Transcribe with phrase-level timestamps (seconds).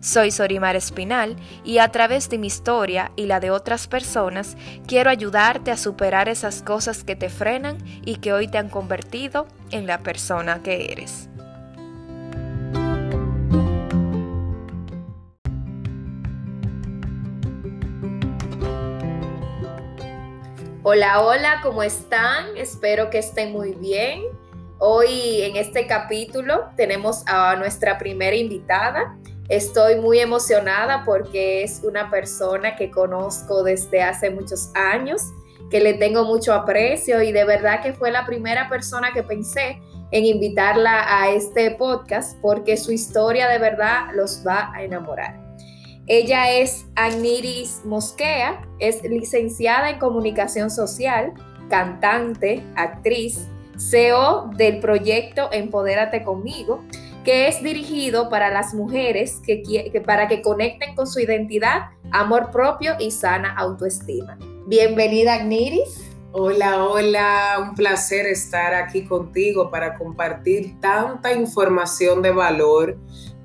[0.00, 5.10] Soy Sorimar Espinal y a través de mi historia y la de otras personas quiero
[5.10, 9.88] ayudarte a superar esas cosas que te frenan y que hoy te han convertido en
[9.88, 11.28] la persona que eres.
[20.84, 22.56] Hola, hola, ¿cómo están?
[22.56, 24.22] Espero que estén muy bien.
[24.78, 29.18] Hoy en este capítulo tenemos a nuestra primera invitada.
[29.48, 35.22] Estoy muy emocionada porque es una persona que conozco desde hace muchos años,
[35.70, 39.80] que le tengo mucho aprecio y de verdad que fue la primera persona que pensé
[40.10, 45.40] en invitarla a este podcast porque su historia de verdad los va a enamorar.
[46.06, 51.32] Ella es Agniris Mosquea, es licenciada en comunicación social,
[51.70, 56.82] cantante, actriz, CEO del proyecto Empodérate conmigo
[57.28, 59.62] que es dirigido para las mujeres que,
[60.06, 64.38] para que conecten con su identidad, amor propio y sana autoestima.
[64.66, 66.10] Bienvenida, Agniris.
[66.32, 72.96] Hola, hola, un placer estar aquí contigo para compartir tanta información de valor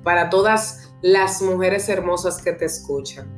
[0.02, 3.30] para todas las mujeres hermosas que te escuchan.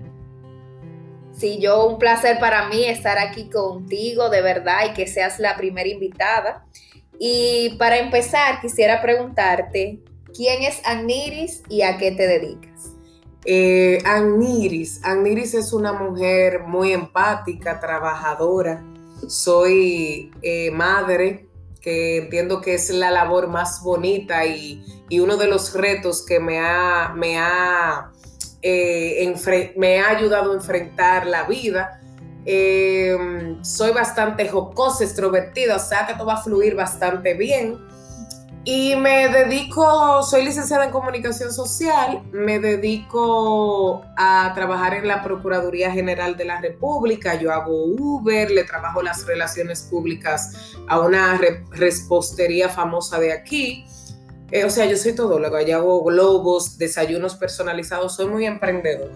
[1.33, 5.57] Sí, yo un placer para mí estar aquí contigo, de verdad, y que seas la
[5.57, 6.65] primera invitada.
[7.19, 10.06] Y para empezar, quisiera preguntarte,
[10.37, 12.93] ¿Quién es Agniris y a qué te dedicas?
[13.47, 15.01] Eh, Agniris.
[15.55, 18.85] Es una mujer muy empática, trabajadora.
[19.29, 21.49] Soy eh, madre,
[21.81, 24.85] que entiendo que es la labor más bonita y,
[25.19, 28.11] uno de los retos que me ha, me, ha,
[28.61, 32.03] eh, me ha ayudado a enfrentar la vida.
[32.45, 37.79] Em, soy bastante jocosa, extrovertida, o sea que todo va a fluir bastante bien.
[38.69, 45.93] Y me dedico, soy licenciada en comunicación social, me dedico a trabajar en la Procuraduría
[45.93, 51.41] General de la República, yo hago Uber, le trabajo las relaciones públicas a una
[51.71, 53.87] respostería famosa de aquí.
[54.51, 59.15] Eh, o sea, yo soy todóloga, yo hago globos, desayunos personalizados, soy muy emprendedora.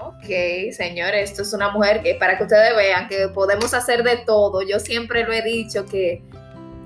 [0.00, 0.28] Ok,
[0.70, 4.62] señores, esto es una mujer que para que ustedes vean que podemos hacer de todo,
[4.62, 6.22] yo siempre lo he dicho que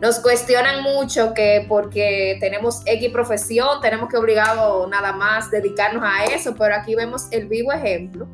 [0.00, 6.24] nos cuestionan mucho que porque tenemos X profesión, tenemos que obligado nada más dedicarnos a
[6.24, 8.26] eso, pero aquí vemos el vivo ejemplo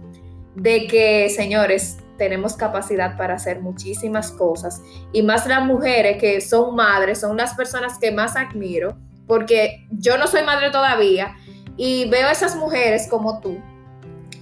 [0.54, 4.81] de que, señores, tenemos capacidad para hacer muchísimas cosas
[5.12, 8.97] y más las mujeres que son madres, son las personas que más admiro,
[9.27, 11.34] porque yo no soy madre todavía
[11.77, 13.59] y veo esas mujeres como tú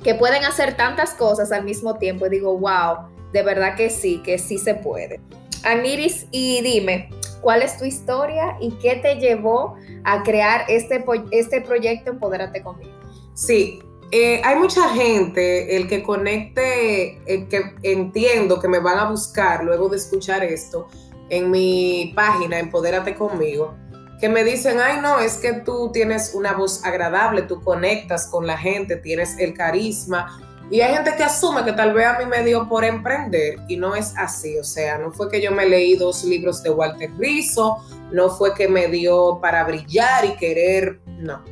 [0.02, 4.20] que pueden hacer tantas cosas al mismo tiempo y digo, wow, de verdad que sí,
[4.22, 5.20] que sí se puede.
[5.64, 7.10] Aniris, y dime,
[7.40, 12.92] ¿cuál es tu historia y qué te llevó a crear este, este proyecto Empodérate conmigo?
[13.34, 13.80] Sí,
[14.10, 19.64] eh, hay mucha gente, el que conecte, el que entiendo que me van a buscar
[19.64, 20.88] luego de escuchar esto
[21.30, 23.74] en mi página Empodérate conmigo,
[24.20, 28.46] que me dicen, ay no, es que tú tienes una voz agradable, tú conectas con
[28.46, 32.26] la gente, tienes el carisma, y hay gente que asume que tal vez a mí
[32.26, 34.58] me dio por emprender y no es así.
[34.58, 37.76] O sea, no fue que yo me leí dos libros de Walter Rizzo,
[38.10, 41.44] no fue que me dio para brillar y querer, no.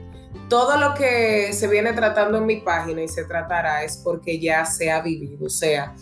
[0.48, 4.66] Todo lo que se viene tratando en mi página y se tratará es porque ya
[4.66, 5.46] se ha vivido.
[5.46, 5.94] O sea,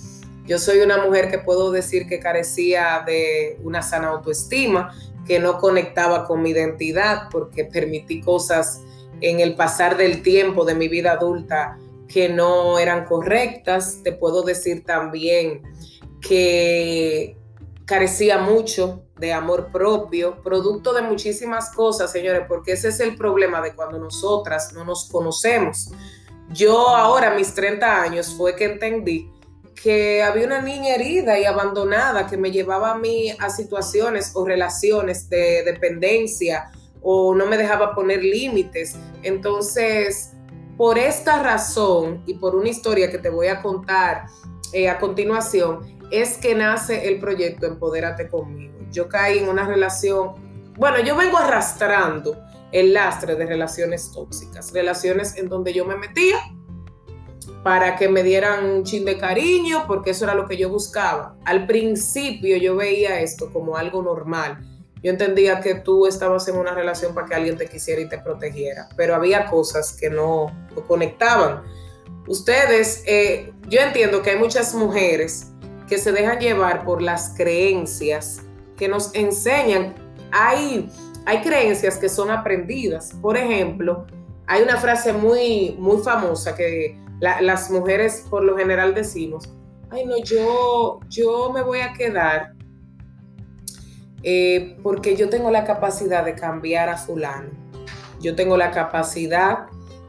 [0.47, 4.95] yo soy una mujer que puedo decir que carecía de una sana autoestima,
[5.27, 8.81] que no conectaba con mi identidad porque permití cosas
[9.21, 11.77] en el pasar del tiempo de mi vida adulta
[12.13, 14.01] que no eran correctas.
[14.03, 15.63] Te puedo decir también
[16.21, 17.37] que
[17.85, 23.61] carecía mucho de amor propio, producto de muchísimas cosas, señores, porque ese es el problema
[23.61, 25.91] de cuando nosotras no nos conocemos.
[26.53, 29.31] Yo ahora, mis 30 años, fue que entendí
[29.81, 34.45] que había una niña herida y abandonada que me llevaba a mí a situaciones o
[34.45, 36.71] relaciones de dependencia
[37.03, 38.97] o no me dejaba poner límites.
[39.23, 40.33] Entonces,
[40.81, 44.29] por esta razón y por una historia que te voy a contar
[44.73, 45.81] eh, a continuación,
[46.11, 48.79] es que nace el proyecto Empodérate conmigo.
[48.91, 50.37] Yo caí en una relación,
[50.79, 52.35] bueno, yo vengo arrastrando
[52.73, 56.39] el lastre de relaciones tóxicas, relaciones en donde yo me metía
[57.63, 61.37] para que me dieran un chin de cariño, porque eso era lo que yo buscaba.
[61.45, 64.70] Al principio yo veía esto como algo normal.
[65.03, 68.19] Yo entendía que tú estabas en una relación para que alguien te quisiera y te
[68.19, 70.55] protegiera, pero había cosas que no,
[70.87, 71.63] conectaban.
[72.27, 75.53] Ustedes, eh, yo entiendo que hay muchas mujeres
[75.89, 78.43] que se dejan llevar por las creencias
[78.77, 79.95] que nos enseñan.
[80.33, 80.89] Hay,
[81.25, 83.13] hay creencias que son aprendidas.
[83.23, 84.07] Por ejemplo,
[84.47, 89.49] hay una frase muy, muy famosa que las mujeres por lo general decimos,
[89.91, 92.55] ay no, yo, yo me voy a quedar
[94.23, 97.51] eh, porque yo tengo la capacidad de cambiar a fulano,
[98.21, 99.67] yo tengo la capacidad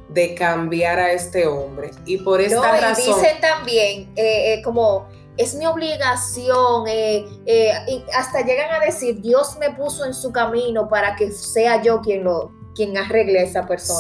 [0.10, 1.92] de cambiar a este hombre.
[2.06, 3.22] Y por esta no, y razón...
[3.22, 6.86] Dicen también, eh, eh, como es mi obligación,
[8.14, 12.26] hasta llegan a decir, Dios me puso en su camino para que sea yo quien
[12.26, 14.00] lo, quien arregle a esa persona.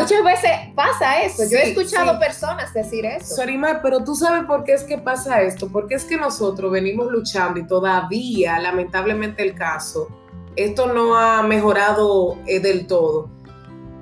[0.00, 1.42] Muchas veces pasa eso.
[1.50, 3.36] Yo he escuchado personas decir eso.
[3.36, 5.68] Sorimar, pero tú sabes por qué es que pasa esto.
[5.68, 10.08] Porque es que nosotros venimos luchando y todavía, lamentablemente, el caso,
[10.56, 13.33] esto no ha mejorado eh, del todo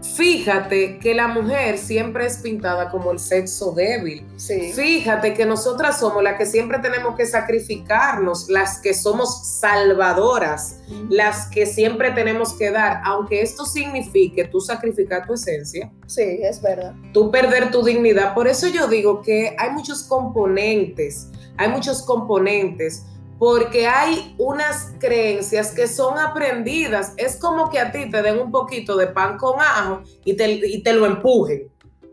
[0.03, 4.27] Fíjate que la mujer siempre es pintada como el sexo débil.
[4.37, 11.47] Fíjate que nosotras somos las que siempre tenemos que sacrificarnos, las que somos salvadoras, las
[11.47, 15.93] que siempre tenemos que dar, aunque esto signifique tú sacrificar tu esencia.
[16.07, 16.95] Sí, es verdad.
[17.13, 18.35] Tú perder tu dignidad.
[18.35, 23.07] Por eso yo digo que hay muchos componentes, hay muchos componentes
[23.43, 27.13] porque hay unas creencias que son aprendidas.
[27.17, 30.81] Es como que a ti te den un poquito de pan con ajo y te,
[30.85, 31.69] te lo empujen.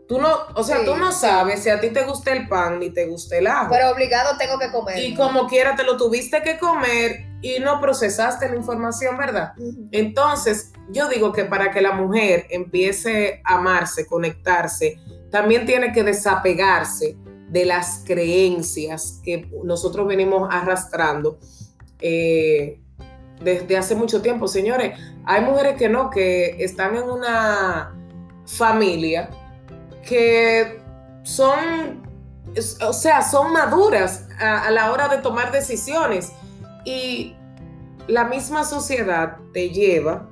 [0.08, 2.90] Tú no, o sea, tú no sabes si a ti te gusta el pan ni
[2.90, 3.68] te gusta el ajo.
[3.70, 4.98] Pero obligado tengo que comer.
[4.98, 9.52] Y como quiera te lo tuviste que comer y no procesaste la información, ¿verdad?
[9.92, 14.98] Entonces, yo digo que para que la mujer empiece a amarse, conectarse,
[15.30, 17.16] también tiene que desapegarse
[17.50, 21.38] de las creencias que nosotros venimos arrastrando
[22.00, 22.80] eh,
[23.42, 24.46] desde hace mucho tiempo.
[24.46, 27.94] Señores, hay mujeres que no, que están en una
[28.46, 29.30] familia
[30.06, 30.80] que
[31.24, 32.02] son,
[32.86, 36.32] o sea, son maduras a, a la hora de tomar decisiones
[36.84, 37.34] y
[38.06, 40.29] la misma sociedad te lleva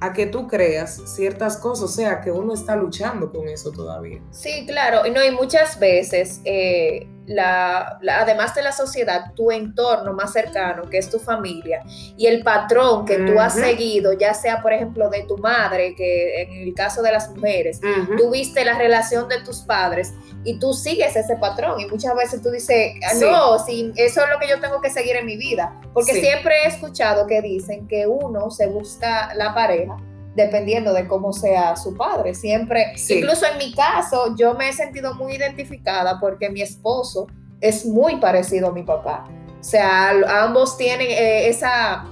[0.00, 4.20] a que tú creas ciertas cosas, o sea, que uno está luchando con eso todavía.
[4.30, 10.32] Sí, claro, no, y muchas veces eh, la, además de la sociedad, tu entorno más
[10.32, 11.82] cercano, que es tu familia,
[12.16, 16.42] y el patrón que tú has seguido, ya sea, por ejemplo, de tu madre, que
[16.42, 17.80] en el caso de las mujeres,
[18.16, 20.12] tú viste la relación de tus padres
[20.44, 21.80] y tú sigues ese patrón.
[21.80, 24.90] Y muchas veces tú dices, ah, no, si eso es lo que yo tengo que
[24.90, 25.80] seguir en mi vida.
[25.92, 29.96] Porque siempre he escuchado que dicen que uno se busca la pareja
[30.34, 32.34] dependiendo de cómo sea su padre.
[32.34, 37.26] Siempre, incluso en mi caso, yo me he sentido muy identificada porque mi esposo
[37.60, 39.28] es muy parecido a mi papá.
[39.60, 40.10] O sea,
[40.42, 42.04] ambos tienen eh, esa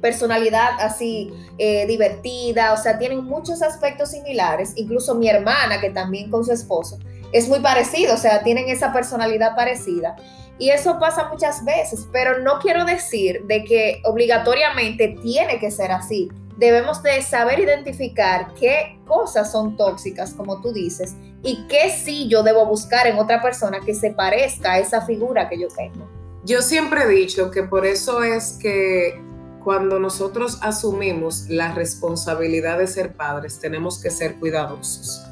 [0.00, 4.72] personalidad así eh, divertida, o sea, tienen muchos aspectos similares.
[4.76, 6.98] Incluso mi hermana, que también con su esposo,
[7.32, 10.14] es muy parecido, o sea, tienen esa personalidad parecida.
[10.58, 15.90] Y eso pasa muchas veces, pero no quiero decir de que obligatoriamente tiene que ser
[15.90, 22.28] así debemos de saber identificar qué cosas son tóxicas, como tú dices, y qué sí
[22.28, 26.08] yo debo buscar en otra persona que se parezca a esa figura que yo tengo.
[26.44, 29.20] Yo siempre he dicho que por eso es que
[29.62, 35.24] cuando nosotros asumimos la responsabilidad de ser padres, tenemos que ser cuidadosos.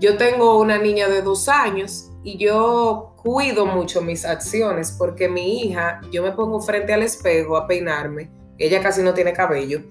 [0.00, 5.62] Yo tengo una niña de dos años y yo cuido mucho mis acciones porque mi
[5.62, 9.82] hija, yo me pongo frente al espejo a peinarme, ella casi no tiene cabello,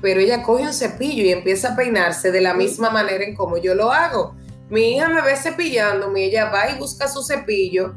[0.00, 3.58] pero ella coge un cepillo y empieza a peinarse de la misma manera en como
[3.58, 4.34] yo lo hago.
[4.68, 7.94] Mi hija me ve cepillándome, ella va y busca su cepillo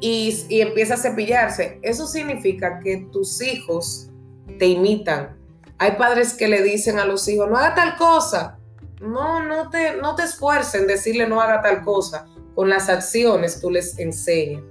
[0.00, 1.78] y, empieza a cepillarse.
[1.82, 4.10] Eso significa que tus hijos
[4.58, 5.36] te imitan.
[5.78, 8.58] Hay padres que le dicen a los hijos, no haga tal cosa.
[9.00, 12.26] No, no te, no te esfuerces en decirle no haga tal cosa.
[12.54, 14.64] Con las acciones tú les enseñas.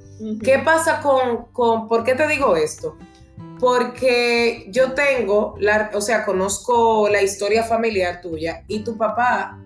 [0.44, 2.98] ¿Qué pasa con, con, por qué te digo esto?
[3.60, 5.56] Porque yo tengo,
[5.94, 9.60] o sea, conozco la historia familiar tuya y tu papá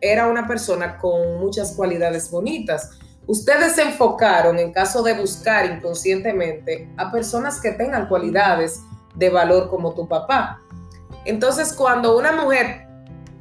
[0.00, 2.90] era una persona con muchas cualidades bonitas.
[3.26, 8.80] Ustedes se enfocaron, en caso de buscar inconscientemente, a personas que tengan cualidades
[9.14, 10.60] de valor como tu papá.
[11.24, 12.86] Entonces, cuando una mujer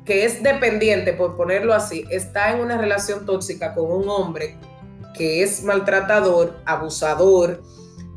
[0.05, 4.57] que es dependiente, por ponerlo así, está en una relación tóxica con un hombre
[5.13, 7.61] que es maltratador, abusador,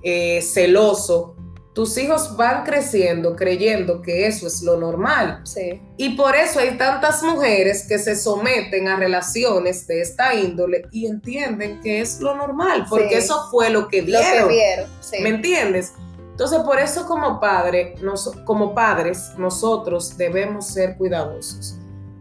[0.02, 1.35] eh, celoso,
[1.76, 5.42] tus hijos van creciendo creyendo que eso es lo normal.
[5.44, 5.82] Sí.
[5.98, 11.06] Y por eso hay tantas mujeres que se someten a relaciones de esta índole y
[11.06, 13.24] entienden que es lo normal, porque Sí.
[13.26, 14.48] eso fue lo que Lo vieron.
[14.48, 14.86] que vieron.
[15.00, 15.18] Sí.
[15.22, 15.92] ¿Me entiendes?
[16.30, 21.76] Entonces, por eso como padre, nos- como padres, nosotros debemos ser cuidadosos.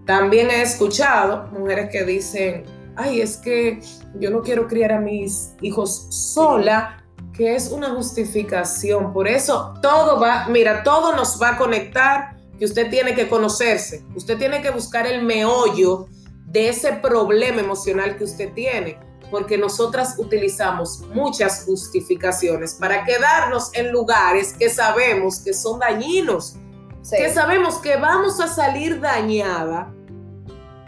[0.05, 2.65] También he escuchado mujeres que dicen,
[2.97, 3.79] ay, es que
[4.19, 7.04] yo no quiero criar a mis hijos sola,
[7.35, 9.13] que es una justificación.
[9.13, 14.05] Por eso todo va, mira, todo nos va a conectar, que usted tiene que conocerse,
[14.15, 16.07] usted tiene que buscar el meollo
[16.45, 18.97] de ese problema emocional que usted tiene
[19.29, 26.55] porque nosotras utilizamos muchas justificaciones para quedarnos en lugares que sabemos que son dañinos,
[27.01, 27.17] Sí.
[27.17, 29.93] que sabemos que vamos a salir dañada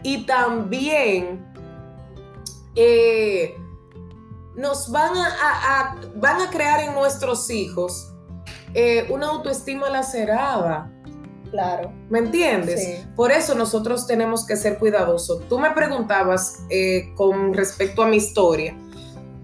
[0.04, 1.46] y también
[2.76, 3.56] eh,
[4.58, 8.14] nos van a, a- a- van a crear en nuestros hijos
[8.74, 10.92] eh, una autoestima lacerada.
[11.52, 11.94] Claro.
[12.10, 12.84] ¿Me entiendes?
[12.84, 13.06] Sí.
[13.16, 15.48] Por eso nosotros tenemos que ser cuidadosos.
[15.48, 18.76] Tú me preguntabas eh, con respecto a mi historia.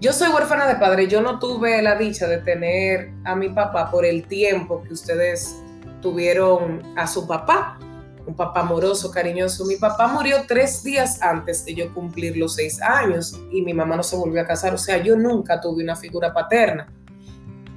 [0.00, 1.08] Yo soy huérfana de padre.
[1.08, 5.56] Yo no tuve la dicha de tener a mi papá por el tiempo que ustedes
[6.02, 7.78] tuvieron a su papá.
[8.26, 9.64] Un papá amoroso, cariñoso.
[9.66, 13.96] Mi papá murió tres días antes de yo cumplir los seis años y mi mamá
[13.96, 14.74] no se volvió a casar.
[14.74, 16.92] O sea, yo nunca tuve una figura paterna.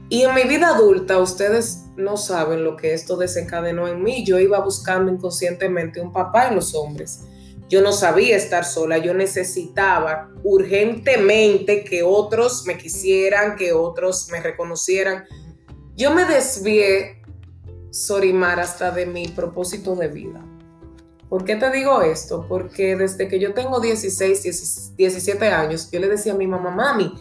[0.09, 4.23] Y en mi vida adulta, ustedes no saben lo que esto desencadenó en mí.
[4.25, 7.25] Yo iba buscando inconscientemente un papá en los hombres.
[7.69, 14.39] Yo no sabía estar sola, yo necesitaba urgentemente que otros me quisieran, que otros me
[14.39, 15.25] reconocieran.
[15.97, 17.16] Yo me desvié,
[18.05, 20.43] Sorimar, hasta de mi propósito de vida.
[21.29, 22.45] ¿Por qué te digo esto?
[22.47, 27.13] Porque desde que yo tengo 16, 17 años, yo le decía a mi mamá, mami,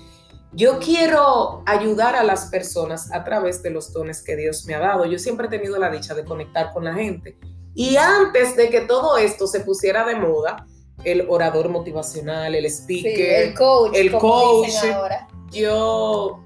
[0.53, 4.79] yo quiero ayudar a las personas a través de los dones que Dios me ha
[4.81, 5.05] dado.
[5.07, 7.37] Yo siempre he tenido la dicha de conectar con la gente.
[7.75, 10.67] Y antes de que todo esto se pusiera de moda,
[11.05, 13.93] el orador motivacional, el Sí, speaker, el coach.
[13.95, 14.71] el coach.
[14.95, 15.29] ahora.
[15.53, 16.41] yo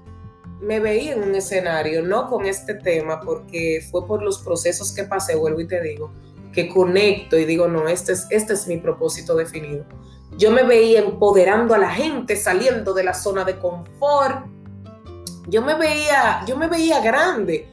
[0.61, 5.03] me veía en un escenario, no con este tema, porque fue por los procesos que
[5.03, 6.11] pasé, vuelvo y te digo,
[6.53, 9.85] que conecto y digo, no, este es, este es mi propósito definido.
[10.37, 14.45] Yo me veía empoderando a la gente, saliendo de la zona de confort.
[15.47, 17.67] Yo me veía, yo me veía grande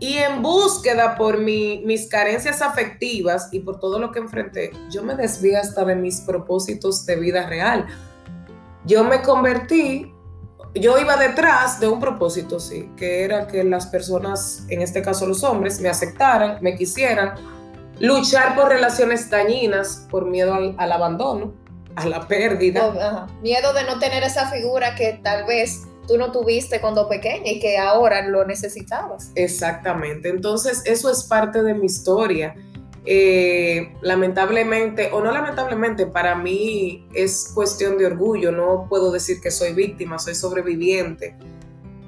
[0.00, 5.02] y en búsqueda por mi- mis carencias afectivas y por todo lo que enfrenté, yo
[5.02, 7.86] me desvié hasta de mis propósitos de vida real.
[8.86, 10.14] Yo me convertí,
[10.74, 15.26] yo iba detrás de un propósito, sí, que era que las personas, en este caso
[15.26, 17.34] los hombres, me aceptaran, me quisieran,
[18.00, 21.54] luchar por relaciones dañinas, por miedo al, al abandono,
[21.96, 22.86] a la pérdida.
[22.86, 23.26] Ajá.
[23.42, 27.60] Miedo de no tener esa figura que tal vez tú no tuviste cuando pequeña y
[27.60, 29.30] que ahora lo necesitabas.
[29.34, 30.28] Exactamente.
[30.28, 32.54] Entonces, eso es parte de mi historia.
[33.10, 38.52] Eh, lamentablemente, o no lamentablemente, para mí es cuestión de orgullo.
[38.52, 41.34] No puedo decir que soy víctima, soy sobreviviente.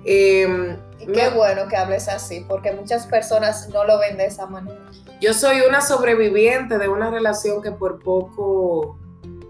[0.05, 4.27] Eh, Y qué me- bueno que hables así, porque muchas personas no lo ven de
[4.27, 4.79] esa manera.
[5.23, 8.99] yo soy una sobreviviente de una relación que por poco,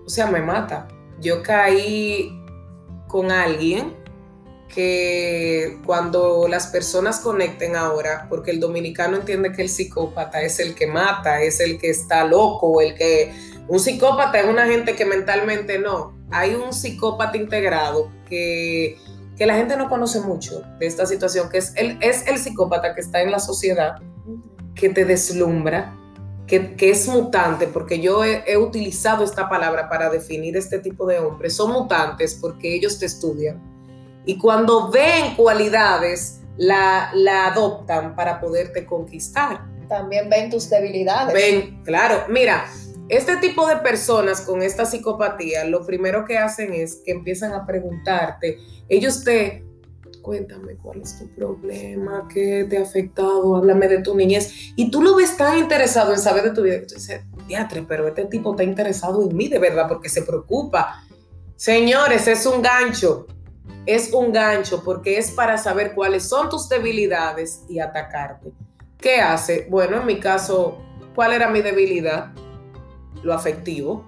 [0.04, 0.86] o sea, me mata.
[1.20, 2.40] Yo caí
[3.08, 3.96] con alguien
[4.74, 10.74] que cuando las personas conecten ahora, porque el dominicano entiende que el psicópata es el
[10.74, 13.32] que mata, es el que está loco, el que...
[13.68, 16.18] Un psicópata es una gente que mentalmente no.
[16.30, 18.96] Hay un psicópata integrado que,
[19.36, 22.94] que la gente no conoce mucho de esta situación, que es el, es el psicópata
[22.94, 23.96] que está en la sociedad,
[24.74, 25.96] que te deslumbra,
[26.46, 31.06] que, que es mutante, porque yo he, he utilizado esta palabra para definir este tipo
[31.06, 31.54] de hombres.
[31.54, 33.69] Son mutantes porque ellos te estudian
[34.30, 39.66] y cuando ven cualidades, la, la adoptan para poderte conquistar.
[39.88, 41.34] También ven tus debilidades.
[41.34, 42.64] Ven, claro, mira,
[43.08, 47.66] este tipo de personas con esta psicopatía, lo primero que hacen es que empiezan a
[47.66, 48.58] preguntarte,
[48.88, 49.64] ellos te,
[50.22, 55.02] cuéntame cuál es tu problema, qué te ha afectado, háblame de tu niñez, y tú
[55.02, 58.26] lo ves tan interesado en saber de tu vida, que tú dices, teatre, pero este
[58.26, 61.02] tipo está interesado en mí de verdad porque se preocupa.
[61.56, 63.26] Señores, es un gancho,
[63.94, 68.52] es un gancho porque es para saber cuáles son tus debilidades y atacarte.
[68.98, 69.66] ¿Qué hace?
[69.70, 70.78] Bueno, en mi caso,
[71.14, 72.32] ¿cuál era mi debilidad?
[73.22, 74.04] Lo afectivo,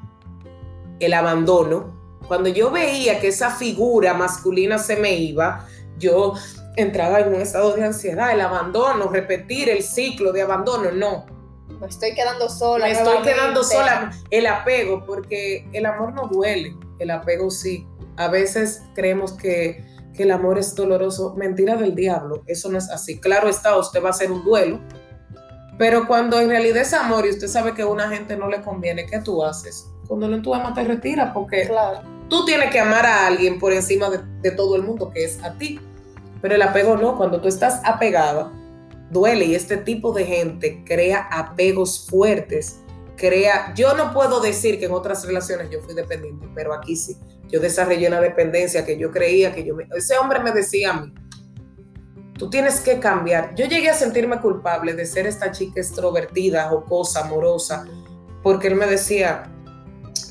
[1.01, 2.01] el abandono.
[2.29, 5.67] Cuando yo veía que esa figura masculina se me iba,
[5.99, 6.35] yo
[6.77, 11.27] entraba en un estado de ansiedad, el abandono, repetir el ciclo de abandono, no.
[11.81, 12.87] Me estoy quedando sola.
[12.87, 17.87] Me estoy quedando sola, el apego, porque el amor no duele, el apego sí.
[18.17, 21.35] A veces creemos que que el amor es doloroso.
[21.37, 23.19] Mentira del diablo, eso no es así.
[23.21, 24.81] Claro está, usted va a hacer un duelo,
[25.79, 28.61] pero cuando en realidad es amor y usted sabe que a una gente no le
[28.63, 29.87] conviene, ¿qué tú haces?
[30.07, 31.71] Cuando no tú amas te retiras porque
[32.29, 35.43] tú tienes que amar a alguien por encima de, de todo el mundo, que es
[35.43, 35.81] a ti.
[36.41, 38.53] Pero el apego no, cuando tú estás apegada,
[39.11, 42.81] duele y este tipo de gente crea apegos fuertes,
[43.17, 47.17] crea, yo no puedo decir que en otras relaciones yo fui dependiente, pero aquí sí,
[47.49, 51.01] yo desarrollé una dependencia que yo creía que yo me, ese hombre me decía a
[51.03, 51.13] mí,
[52.39, 53.55] tú tienes que cambiar.
[53.55, 57.85] Yo llegué a sentirme culpable de ser esta chica extrovertida, jocosa, amorosa,
[58.43, 59.45] porque él me decía,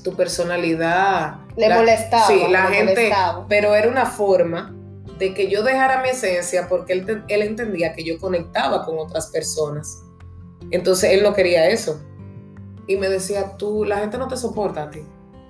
[0.04, 1.36] tu personalidad...
[1.56, 2.28] Le molestaba.
[2.28, 3.12] Sí, la gente,
[3.48, 4.76] pero era una forma
[5.18, 9.28] de que yo dejara mi esencia porque él, él entendía que yo conectaba con otras
[9.28, 10.02] personas.
[10.72, 12.02] Entonces él no quería eso.
[12.88, 15.02] Y me decía, tú, la gente no te soporta a ti.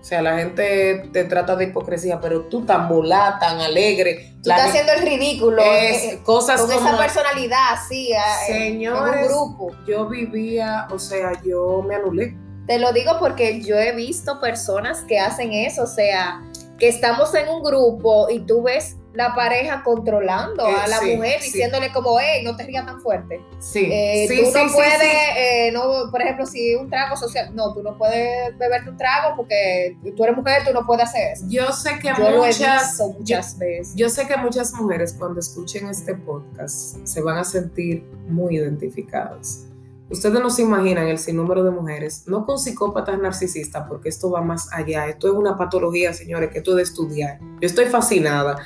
[0.01, 4.33] O sea, la gente te trata de hipocresía, pero tú tan volada, tan alegre.
[4.41, 5.61] Tú estás haciendo el ridículo.
[5.61, 8.11] Es, eh, cosas con esa personalidad, sí.
[8.47, 9.75] Señores, grupo.
[9.87, 12.35] yo vivía, o sea, yo me anulé.
[12.65, 16.41] Te lo digo porque yo he visto personas que hacen eso, o sea,
[16.79, 21.91] que estamos en un grupo y tú ves la pareja controlando a la mujer diciéndole
[21.91, 23.41] como, hey, no te rías tan fuerte.
[23.59, 25.01] Sí, eh, tú no puedes,
[25.37, 29.35] eh, no, por ejemplo, si un trago social, no, tú no puedes beberte un trago
[29.35, 31.45] porque tú eres mujer, tú no puedes hacer eso.
[31.49, 33.93] Yo sé que muchas, muchas veces.
[33.95, 39.65] Yo sé que muchas mujeres cuando escuchen este podcast se van a sentir muy identificadas.
[40.11, 44.41] Ustedes no se imaginan el sinnúmero de mujeres, no con psicópatas narcisistas, porque esto va
[44.41, 45.07] más allá.
[45.07, 47.39] Esto es una patología, señores, que esto de estudiar.
[47.39, 48.57] Yo estoy fascinada.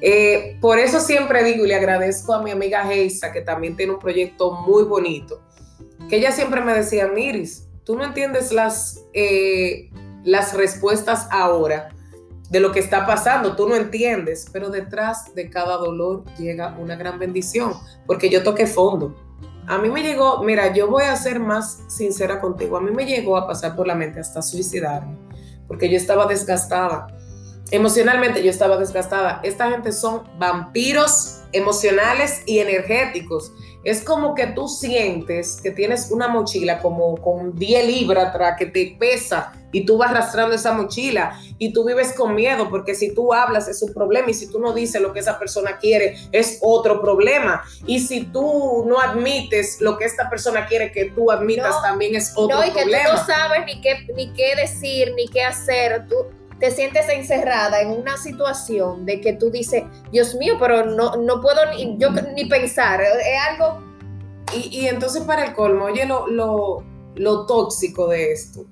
[0.00, 3.92] Eh, por eso siempre digo y le agradezco a mi amiga Geisa, que también tiene
[3.92, 5.42] un proyecto muy bonito,
[6.08, 9.90] que ella siempre me decía, Miris, tú no entiendes las, eh,
[10.24, 11.90] las respuestas ahora
[12.48, 16.96] de lo que está pasando, tú no entiendes, pero detrás de cada dolor llega una
[16.96, 17.74] gran bendición,
[18.06, 19.14] porque yo toqué fondo.
[19.68, 23.04] A mí me llegó, mira, yo voy a ser más sincera contigo, a mí me
[23.04, 25.16] llegó a pasar por la mente hasta suicidarme,
[25.68, 27.06] porque yo estaba desgastada
[27.70, 29.40] Emocionalmente yo estaba desgastada.
[29.44, 33.52] Esta gente son vampiros emocionales y energéticos.
[33.82, 38.66] Es como que tú sientes que tienes una mochila como con 10 libras atrás que
[38.66, 43.14] te pesa y tú vas arrastrando esa mochila y tú vives con miedo porque si
[43.14, 46.16] tú hablas es un problema y si tú no dices lo que esa persona quiere
[46.32, 51.30] es otro problema y si tú no admites lo que esta persona quiere que tú
[51.30, 52.74] admitas también es otro problema.
[52.74, 56.06] No, y que tú no sabes ni qué, ni qué decir ni qué hacer.
[56.08, 56.16] Tú,
[56.60, 61.40] te sientes encerrada en una situación de que tú dices, Dios mío, pero no, no
[61.40, 63.10] puedo ni, yo, ni pensar, es
[63.50, 63.82] algo...
[64.52, 66.26] Y, entonces para el colmo, oye lo,
[67.14, 68.66] lo, tóxico de esto.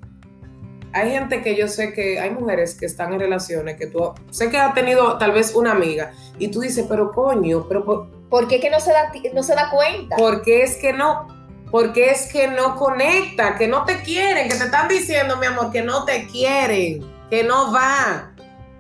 [0.93, 4.51] Hay gente que yo sé que hay mujeres que están en relaciones que tú sé
[4.51, 8.49] que ha tenido tal vez una amiga y tú dices, pero coño, pero por, ¿por
[8.49, 10.17] qué que no se da no se da cuenta?
[10.17, 11.29] Porque es que no
[11.71, 15.71] porque es que no conecta, que no te quieren, que te están diciendo, mi amor,
[15.71, 18.35] que no te quieren que no va,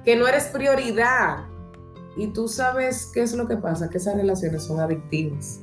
[0.04, 1.46] que no eres prioridad.
[2.16, 5.60] Y tú sabes qué es lo que pasa, que esas relaciones son adictivas.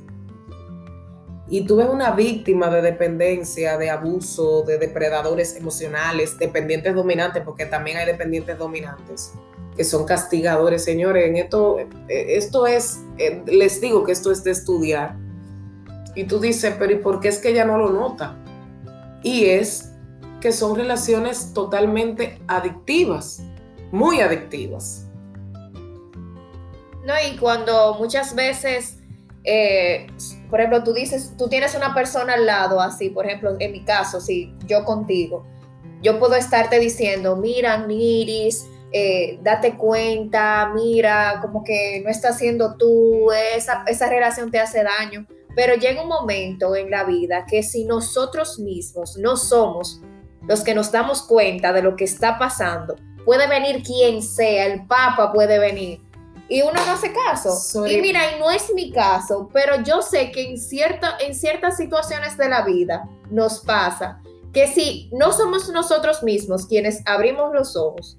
[1.48, 7.66] Y tú ves una víctima de dependencia, de abuso, de depredadores emocionales, dependientes dominantes, porque
[7.66, 9.32] también hay dependientes dominantes
[9.76, 11.28] que son castigadores, señores.
[11.28, 15.16] En esto, eh, esto es, eh, les digo que esto es de estudiar.
[16.14, 18.36] Y tú dices, pero ¿y por qué es que ella no lo nota?
[19.22, 19.92] Y es
[20.46, 23.42] que son relaciones totalmente adictivas,
[23.90, 25.08] muy adictivas.
[27.04, 28.98] No, y cuando muchas veces,
[29.42, 30.06] eh,
[30.48, 33.84] por ejemplo, tú dices, tú tienes una persona al lado así, por ejemplo, en mi
[33.84, 35.44] caso, si yo contigo,
[36.00, 42.76] yo puedo estarte diciendo, mira, Niris, eh, date cuenta, mira, como que no está haciendo
[42.76, 45.26] tú, esa, esa relación te hace daño.
[45.56, 50.02] Pero llega un momento en la vida que si nosotros mismos no somos
[50.46, 54.86] los que nos damos cuenta de lo que está pasando, puede venir quien sea, el
[54.86, 56.00] Papa puede venir.
[56.48, 57.86] Y uno no hace caso.
[57.86, 61.76] Y mira, y no es mi caso, pero yo sé que en, cierta, en ciertas
[61.76, 64.20] situaciones de la vida nos pasa
[64.52, 68.18] que si no somos nosotros mismos quienes abrimos los ojos,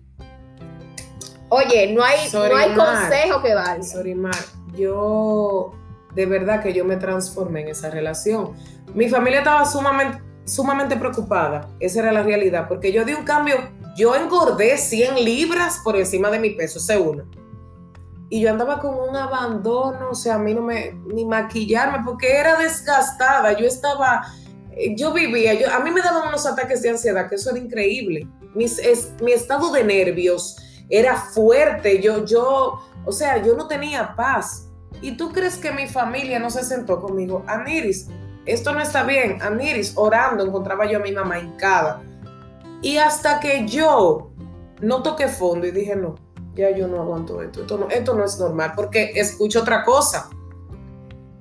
[1.48, 3.84] oye, no hay, no hay consejo que valga.
[3.84, 4.36] Sorimar,
[4.76, 5.72] yo
[6.14, 8.54] de verdad que yo me transformé en esa relación.
[8.94, 13.58] Mi familia estaba sumamente sumamente preocupada, esa era la realidad, porque yo di un cambio,
[13.96, 17.26] yo engordé 100 libras por encima de mi peso, ese uno.
[18.30, 22.36] Y yo andaba con un abandono, o sea, a mí no me, ni maquillarme, porque
[22.36, 24.26] era desgastada, yo estaba,
[24.72, 27.60] eh, yo vivía, yo, a mí me daban unos ataques de ansiedad, que eso era
[27.60, 28.28] increíble.
[28.54, 30.58] Mis, es, mi estado de nervios
[30.90, 34.68] era fuerte, yo, yo, O sea, yo no tenía paz.
[35.02, 37.44] ¿Y tú crees que mi familia no se sentó conmigo?
[37.48, 38.10] Aniris,
[38.48, 39.42] esto no está bien.
[39.42, 42.02] Aniris, orando, encontraba yo a mi mamá hincada.
[42.82, 44.32] Y hasta que yo
[44.82, 46.16] no toqué fondo y dije, no,
[46.56, 47.62] ya yo no aguanto esto.
[47.62, 50.30] Esto no, esto no es normal porque escucho otra cosa.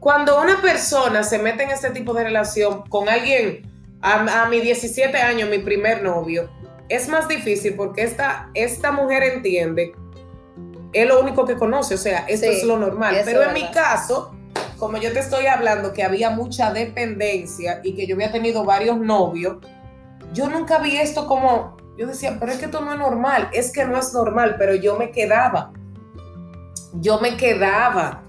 [0.01, 4.63] Cuando una persona se mete en este tipo de relación con alguien, a, a mis
[4.63, 6.49] 17 años, mi primer novio,
[6.89, 9.95] es más difícil porque esta, esta mujer entiende,
[10.93, 13.17] es lo único que conoce, o sea, esto es lo normal.
[13.25, 14.35] Pero en mi caso,
[14.79, 18.99] como yo te estoy hablando que había mucha dependencia y que yo había tenido varios
[18.99, 19.57] novios,
[20.33, 23.73] yo nunca vi esto como, yo decía, pero es que esto no es normal, es
[23.73, 25.73] que no es normal, pero yo me quedaba,
[26.95, 28.23] yo me quedaba.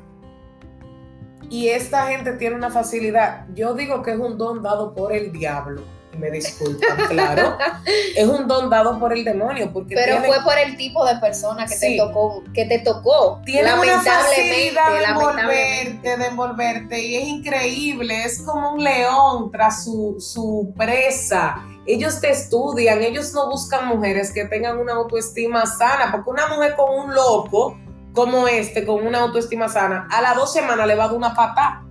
[1.49, 5.31] Y esta gente tiene una facilidad, yo digo que es un don dado por el
[5.31, 5.81] diablo
[6.17, 7.57] me disculpan, claro.
[8.15, 9.71] es un don dado por el demonio.
[9.71, 13.41] Porque Pero fue por el tipo de persona que te tocó, que te tocó.
[13.45, 19.83] Tiene lamentablemente, una de envolverte, de envolverte, y es increíble, es como un león tras
[19.83, 21.63] su, su presa.
[21.85, 26.75] Ellos te estudian, ellos no buscan mujeres que tengan una autoestima sana, porque una mujer
[26.75, 27.77] con un loco
[28.13, 31.35] como este, con una autoestima sana, a las dos semanas le va a dar una
[31.35, 31.86] patada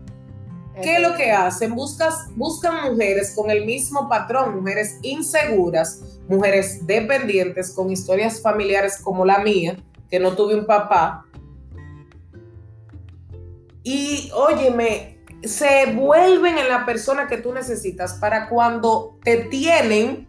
[0.82, 1.74] ¿Qué es lo que hacen?
[1.74, 9.24] Buscas, buscan mujeres con el mismo patrón, mujeres inseguras, mujeres dependientes, con historias familiares como
[9.24, 9.76] la mía,
[10.10, 11.24] que no tuve un papá.
[13.82, 20.28] Y óyeme, se vuelven en la persona que tú necesitas para cuando te tienen,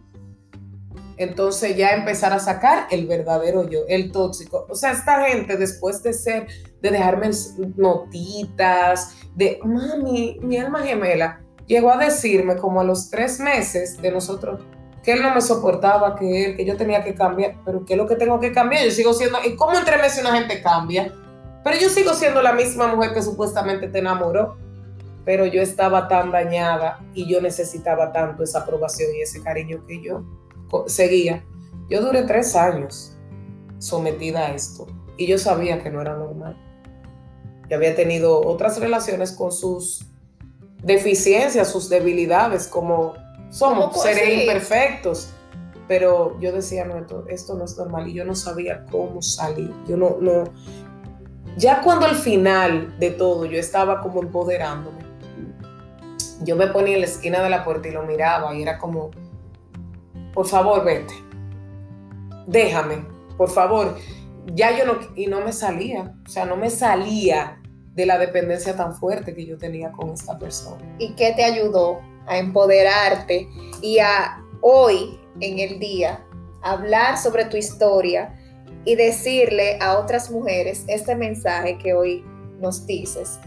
[1.18, 4.66] entonces ya empezar a sacar el verdadero yo, el tóxico.
[4.68, 6.46] O sea, esta gente después de ser,
[6.80, 7.30] de dejarme
[7.76, 14.12] notitas, de, mami, mi alma gemela, llegó a decirme como a los tres meses de
[14.12, 14.60] nosotros
[15.02, 17.96] que él no me soportaba, que él, que yo tenía que cambiar, pero ¿qué es
[17.96, 18.84] lo que tengo que cambiar?
[18.84, 21.14] Yo sigo siendo, ¿y cómo entre meses una gente cambia?
[21.64, 24.56] Pero yo sigo siendo la misma mujer que supuestamente te enamoró,
[25.24, 30.02] pero yo estaba tan dañada y yo necesitaba tanto esa aprobación y ese cariño que
[30.02, 30.24] yo
[30.86, 31.44] seguía.
[31.88, 33.16] Yo duré tres años
[33.78, 36.56] sometida a esto y yo sabía que no era normal.
[37.68, 40.06] Yo había tenido otras relaciones con sus
[40.82, 43.14] deficiencias, sus debilidades, como
[43.50, 45.30] somos seres imperfectos.
[45.86, 46.96] Pero yo decía, no,
[47.28, 49.72] esto, no es normal y yo no sabía cómo salir.
[49.86, 50.44] Yo no, no.
[51.56, 54.98] Ya cuando al final de todo yo estaba como empoderándome,
[56.42, 59.10] yo me ponía en la esquina de la puerta y lo miraba y era como,
[60.38, 61.14] por favor, vete.
[62.46, 63.04] Déjame,
[63.36, 63.96] por favor.
[64.54, 67.60] Ya yo no, y no me salía, o sea, no me salía
[67.96, 70.94] de la dependencia tan fuerte que yo tenía con esta persona.
[71.00, 71.98] ¿Y qué te ayudó
[72.28, 73.48] a empoderarte
[73.82, 76.24] y a hoy, en el día,
[76.62, 78.32] hablar sobre tu historia
[78.84, 82.24] y decirle a otras mujeres este mensaje que hoy
[82.60, 83.40] nos dices?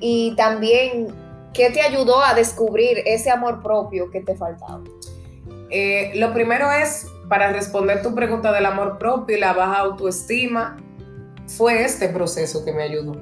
[0.00, 1.08] Y también,
[1.52, 4.80] ¿qué te ayudó a descubrir ese amor propio que te faltaba?
[5.70, 10.76] Eh, lo primero es, para responder tu pregunta del amor propio y la baja autoestima,
[11.46, 13.16] fue este proceso que me ayudó.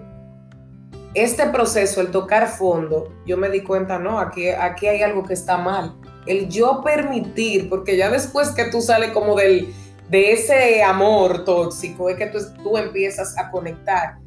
[1.14, 5.32] Este proceso, el tocar fondo, yo me di cuenta, no, aquí, aquí hay algo que
[5.32, 5.96] está mal.
[6.26, 9.72] El yo permitir, porque ya después que tú sales como del,
[10.10, 14.18] de ese amor tóxico, es que tú, tú empiezas a conectar.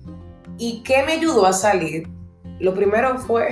[0.58, 2.08] ¿Y qué me ayudó a salir?
[2.60, 3.50] Lo primero fue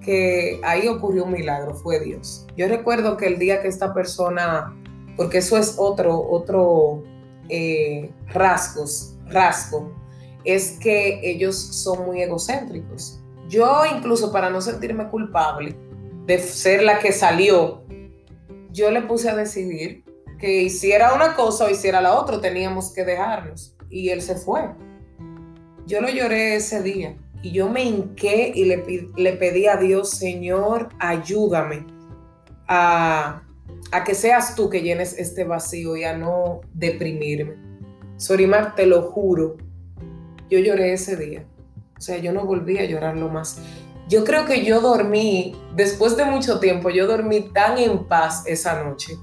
[0.00, 2.46] que ahí ocurrió un milagro, fue Dios.
[2.56, 4.74] Yo recuerdo que el día que esta persona,
[5.16, 7.02] porque eso es otro, otro
[7.48, 9.94] eh, rasgos, rasgo,
[10.44, 13.20] es que ellos son muy egocéntricos.
[13.48, 15.76] Yo incluso para no sentirme culpable
[16.26, 17.82] de ser la que salió,
[18.70, 20.04] yo le puse a decidir
[20.38, 23.76] que hiciera una cosa o hiciera la otra, teníamos que dejarnos.
[23.90, 24.70] Y él se fue.
[25.86, 30.10] Yo lo lloré ese día y yo me hinqué y le, le pedí a Dios,
[30.10, 31.86] Señor, ayúdame
[32.68, 33.42] a,
[33.92, 37.56] a, que seas tú que llenes este vacío y a no deprimirme.
[38.18, 39.56] Sorimar, te lo juro,
[40.50, 41.46] yo lloré ese día.
[41.96, 43.58] O sea, yo no volví a llorarlo más.
[44.08, 48.82] Yo creo que yo dormí, después de mucho tiempo, yo dormí tan en paz esa
[48.82, 49.16] noche.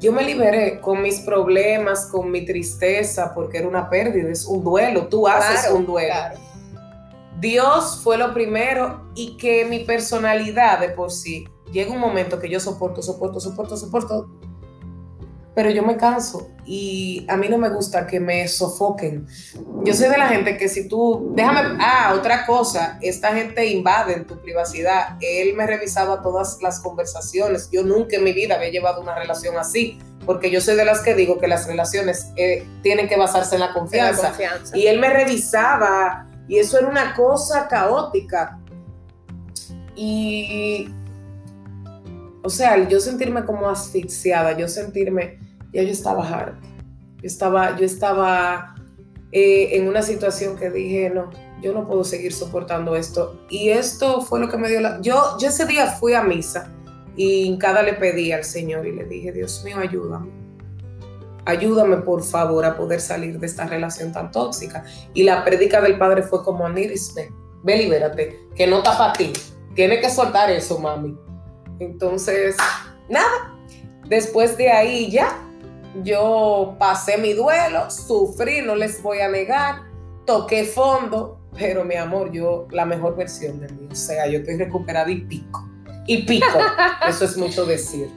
[0.00, 4.62] Yo me liberé con mis problemas, con mi tristeza, porque era una pérdida, es un
[4.62, 6.14] duelo, tú haces un duelo.
[7.40, 12.48] Dios fue lo primero y que mi personalidad de por sí llega un momento que
[12.48, 14.30] yo soporto, soporto, soporto, soporto.
[15.54, 19.26] pero yo me canso y a mí no me gusta que me sofoquen.
[19.84, 24.14] Yo soy de la gente que si tú, déjame, ah, otra cosa, esta gente invade
[24.14, 25.16] en tu privacidad.
[25.20, 27.70] Él me revisaba todas las conversaciones.
[27.70, 31.00] Yo nunca en mi vida había llevado una relación así, porque yo soy de las
[31.00, 34.34] que digo que las relaciones eh, tienen que basarse en la confianza.
[34.74, 38.60] Y él me revisaba y eso era una cosa caótica.
[39.94, 40.88] Y,
[42.42, 45.38] o sea, yo sentirme como asfixiada, yo sentirme
[45.72, 46.68] ya yo estaba harta.
[47.22, 48.74] Yo estaba, yo estaba
[49.32, 51.30] eh, en una situación que dije, no,
[51.60, 53.46] yo no puedo seguir soportando esto.
[53.50, 55.00] Y esto fue lo que me dio la...
[55.00, 56.72] Yo, yo ese día fui a misa
[57.16, 60.45] y en cada le pedí al Señor y le dije, Dios mío, ayúdame.
[61.46, 64.84] Ayúdame, por favor, a poder salir de esta relación tan tóxica.
[65.14, 67.32] Y la prédica del Padre fue como, Aniris, ve,
[67.62, 69.32] ve, libérate, que no está para ti.
[69.74, 71.16] Tienes que soltar eso, mami.
[71.78, 72.56] Entonces,
[73.08, 73.54] nada.
[74.08, 75.42] Después de ahí ya
[76.02, 79.82] yo pasé mi duelo, sufrí, no les voy a negar,
[80.26, 84.56] toqué fondo, pero mi amor, yo la mejor versión de mí, o sea, yo estoy
[84.56, 85.68] recuperada y pico,
[86.06, 86.58] y pico,
[87.08, 88.10] eso es mucho decir.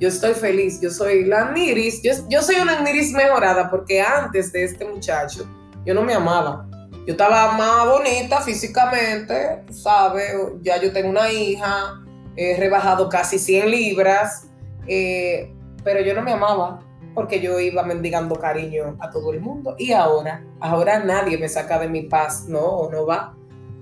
[0.00, 4.64] Yo estoy feliz, yo soy la Niris, yo, soy una Niris mejorada porque antes de
[4.64, 5.46] este muchacho
[5.84, 6.68] yo no me amaba.
[7.06, 12.02] Yo estaba más bonita físicamente, sabes, ya yo tengo una hija,
[12.36, 14.48] he rebajado casi 100 libras,
[14.86, 15.52] eh,
[15.84, 16.80] pero yo no me amaba
[17.14, 21.78] porque yo iba mendigando cariño a todo el mundo y ahora, ahora nadie me saca
[21.78, 23.36] de mi paz, no, no va.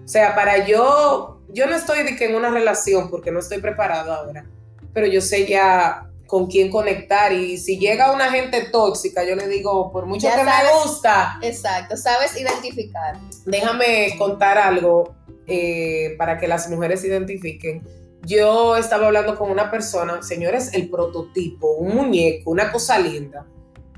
[0.05, 3.59] O sea, para yo, yo no estoy de que en una relación porque no estoy
[3.59, 4.45] preparada ahora,
[4.93, 9.49] pero yo sé ya con quién conectar y si llega una gente tóxica, yo le
[9.49, 10.53] digo, por mucho que me
[10.83, 11.39] gusta.
[11.43, 13.19] Exacto, sabes identificar.
[13.45, 15.15] Déjame contar algo
[15.47, 17.83] eh, para que las mujeres identifiquen
[18.25, 23.47] yo estaba hablando con una persona, señores, el prototipo, un muñeco, una cosa linda.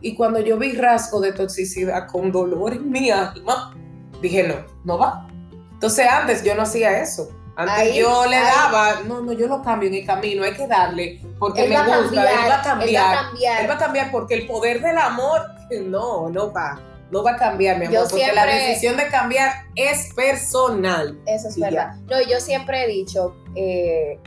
[0.00, 3.76] Y cuando yo vi rasgo de toxicidad con dolor en mi alma,
[4.22, 4.54] dije, no,
[4.84, 5.28] no va.
[5.72, 7.28] Entonces antes yo no hacía eso.
[7.56, 11.20] Antes yo le daba, no, no, yo lo cambio en el camino, hay que darle,
[11.38, 14.10] porque me gusta, él va a cambiar, él va a cambiar, él va a cambiar
[14.10, 15.40] porque el poder del amor,
[15.86, 20.12] no, no va no va a cambiar, mi amor, porque la decisión de cambiar es
[20.14, 21.16] personal.
[21.26, 21.94] Eso es verdad.
[22.10, 24.18] No, yo siempre he dicho, eh,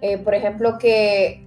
[0.00, 1.44] eh, por ejemplo, que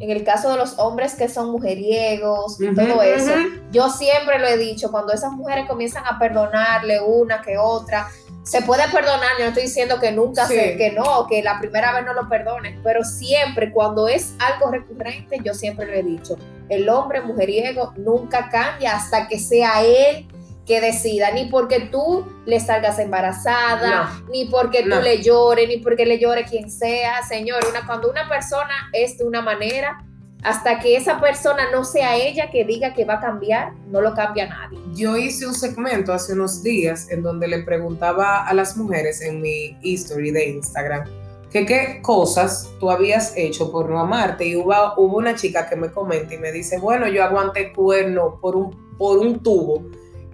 [0.00, 3.32] en el caso de los hombres que son mujeriegos y todo eso,
[3.70, 8.08] yo siempre lo he dicho, cuando esas mujeres comienzan a perdonarle una que otra,
[8.42, 11.92] se puede perdonar, yo no estoy diciendo que nunca se, que no, que la primera
[11.92, 16.36] vez no lo perdones, pero siempre cuando es algo recurrente, yo siempre lo he dicho,
[16.68, 20.26] el hombre mujeriego nunca cambia hasta que sea él
[20.66, 26.06] que decida, ni porque tú le salgas embarazada, ni porque tú le llores, ni porque
[26.06, 30.04] le llore quien sea, señor, una, cuando una persona es de una manera,
[30.42, 34.14] hasta que esa persona no sea ella que diga que va a cambiar, no lo
[34.14, 34.78] cambia nadie.
[34.94, 39.40] Yo hice un segmento hace unos días en donde le preguntaba a las mujeres en
[39.40, 41.04] mi history de Instagram
[41.52, 45.76] que qué cosas tú habías hecho por no amarte y hubo, hubo una chica que
[45.76, 49.84] me comenta y me dice, bueno, yo aguanté cuerno por un, por un tubo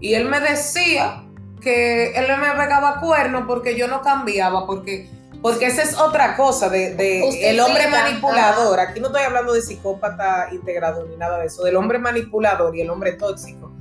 [0.00, 1.24] y él me decía
[1.60, 5.10] que él me pegaba cuerno porque yo no cambiaba, porque
[5.42, 8.80] porque esa es otra cosa de, el hombre manipulador.
[8.80, 12.80] Aquí no estoy hablando de psicópata integrador ni nada de eso, del hombre manipulador y
[12.80, 13.72] el hombre tóxico.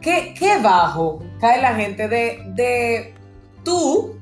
[0.00, 3.14] ¿Qué, qué bajo cae la gente de, de
[3.64, 4.18] tú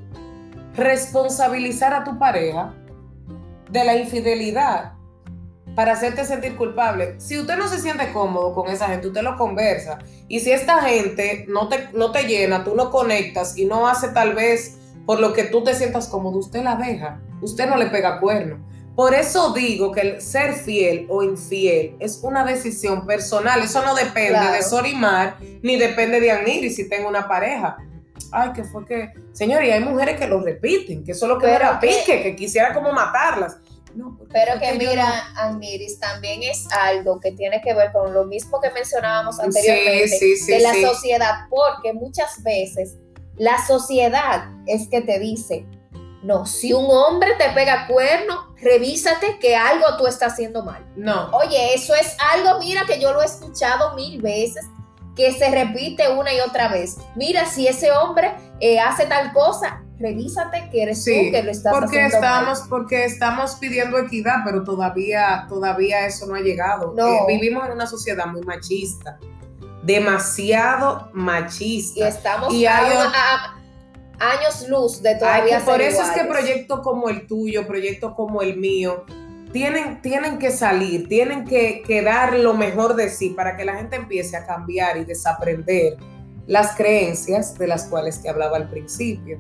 [0.75, 2.75] responsabilizar a tu pareja
[3.71, 4.93] de la infidelidad
[5.75, 7.21] para hacerte sentir culpable.
[7.21, 9.99] Si usted no se siente cómodo con esa gente, usted lo conversa.
[10.27, 14.09] Y si esta gente no te, no te llena, tú no conectas y no hace
[14.09, 14.78] tal vez
[15.09, 18.63] por lo que tú te sientas cómodo, usted la deja, usted no le pega cuerno.
[18.95, 23.63] Por eso digo que el ser fiel o infiel es una decisión personal.
[23.63, 27.79] Eso no depende de Sorimar ni depende de Aniri si tengo una pareja.
[28.33, 29.15] Ay, que fue que.
[29.33, 32.23] Señor, y hay mujeres que lo repiten, que eso es lo que me da pique,
[32.23, 33.57] que quisiera como matarlas.
[33.95, 38.61] No, pero que mira, Aniris, también es algo que tiene que ver con lo mismo
[38.61, 40.19] que mencionábamos anteriormente
[40.49, 42.99] de la sociedad, porque muchas veces
[43.39, 45.67] la sociedad es que te dice,
[46.23, 50.85] no, si un hombre te pega cuerno, revísate que algo tú estás haciendo mal.
[50.97, 51.31] No.
[51.31, 54.67] Oye, eso es algo, mira, que yo lo he escuchado mil veces,
[55.15, 56.97] que se repite una y otra vez.
[57.15, 61.73] Mira, si ese hombre eh, hace tal cosa, revísate que eres tú que lo estás
[61.73, 62.69] porque haciendo estamos, mal.
[62.69, 66.95] Porque estamos pidiendo equidad, pero todavía, todavía eso no ha llegado.
[66.97, 67.07] No.
[67.07, 69.19] Eh, vivimos en una sociedad muy machista
[69.83, 72.01] demasiado machista.
[72.01, 73.55] Y estamos a,
[74.19, 78.57] años luz de todavía Por eso es que proyectos como el tuyo, proyectos como el
[78.57, 79.05] mío,
[79.53, 83.77] tienen, tienen que salir, tienen que, que dar lo mejor de sí para que la
[83.77, 85.97] gente empiece a cambiar y desaprender
[86.47, 89.39] las creencias de las cuales te hablaba al principio.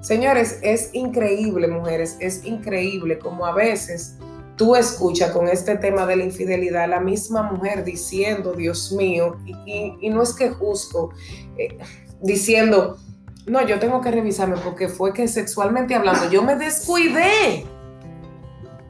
[0.00, 4.16] Señores, es increíble, mujeres, es increíble como a veces
[4.60, 10.10] tú escuchas con este tema de la infidelidad la misma mujer diciendo, Dios mío, y,
[10.10, 11.08] no es que justo,
[11.56, 11.78] eh,
[12.20, 12.98] diciendo,
[13.46, 17.64] no, yo tengo que revisarme porque fue que sexualmente hablando, yo me descuidé.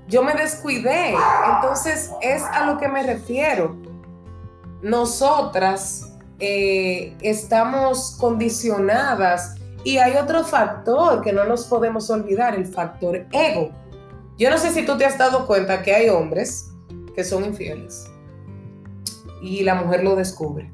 [0.09, 1.15] Yo me descuidé.
[1.55, 3.77] Entonces es a lo que me refiero.
[4.83, 9.55] Nosotras eh, estamos condicionadas
[9.85, 13.71] y hay otro factor que no nos podemos olvidar, el factor ego.
[14.41, 16.71] Yo no sé si tú te has dado cuenta que hay hombres
[17.15, 18.11] que son infieles
[19.43, 20.73] y la mujer lo descubre.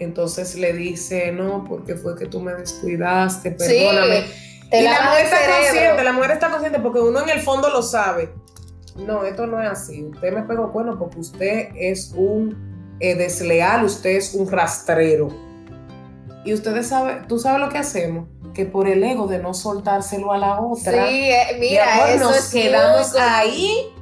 [0.00, 4.26] Entonces le dice, no, porque fue que tú me descuidaste, perdóname.
[4.72, 7.80] y la mujer está consciente, la mujer está consciente porque uno en el fondo lo
[7.80, 8.34] sabe.
[8.96, 10.02] No, esto no es así.
[10.02, 15.28] Usted me pegó bueno porque usted es un eh, desleal, usted es un rastrero.
[16.46, 20.30] Y ustedes saben, tú sabes lo que hacemos, que por el ego de no soltárselo
[20.32, 23.92] a la otra, sí, eh, mira, nos quedamos ahí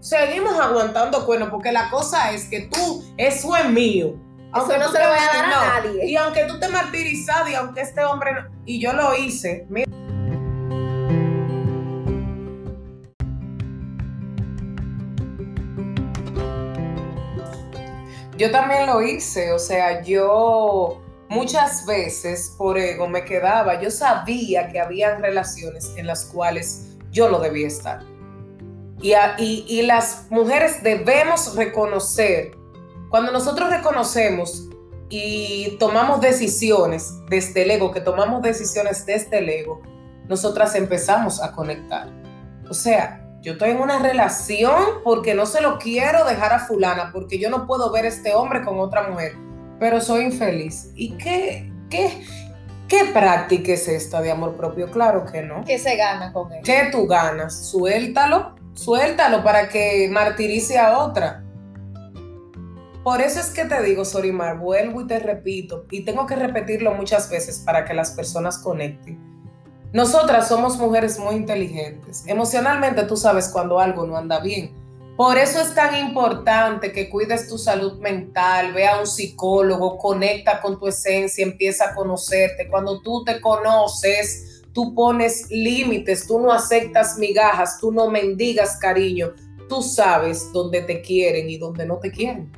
[0.00, 4.14] seguimos aguantando cuernos, porque la cosa es que tú, eso es mío.
[4.50, 6.06] Aunque no se lo voy a dar a nadie.
[6.06, 8.32] Y aunque tú te martirizado y aunque este hombre,
[8.64, 9.88] y yo lo hice, mira.
[18.36, 21.03] Yo también lo hice, o sea, yo
[21.34, 27.28] muchas veces por ego me quedaba, yo sabía que había relaciones en las cuales yo
[27.28, 28.00] no debía estar.
[29.02, 32.56] Y, las mujeres debemos reconocer
[33.10, 34.68] cuando nosotros reconocemos
[35.10, 39.82] y tomamos decisiones desde el ego, que tomamos decisiones desde el ego,
[40.26, 42.08] nosotras empezamos a conectar.
[42.70, 47.10] O sea, yo estoy en una relación porque no se lo quiero dejar a fulana,
[47.12, 49.36] porque yo no puedo ver este hombre con otra mujer,
[49.78, 50.90] pero soy infeliz.
[50.94, 52.24] ¿Y qué, qué,
[52.88, 54.90] qué práctica es esta de amor propio?
[54.90, 55.64] Claro que no.
[55.64, 56.62] ¿Qué se gana con él?
[56.64, 57.66] ¿Qué tú ganas?
[57.68, 61.44] Suéltalo, suéltalo para que martirice a otra.
[63.02, 66.94] Por eso es que te digo, Sorimar, vuelvo y te repito, y tengo que repetirlo
[66.94, 69.18] muchas veces para que las personas conecten.
[69.92, 72.24] Nosotras somos mujeres muy inteligentes.
[72.26, 74.72] Emocionalmente tú sabes cuando algo no anda bien.
[75.16, 80.60] Por eso es tan importante que cuides tu salud mental, ve a un psicólogo, conecta
[80.60, 82.68] con tu esencia, empieza a conocerte.
[82.68, 89.32] Cuando tú te conoces, tú pones límites, tú no aceptas migajas, tú no mendigas cariño,
[89.68, 92.50] tú sabes dónde te quieren y dónde no te quieren.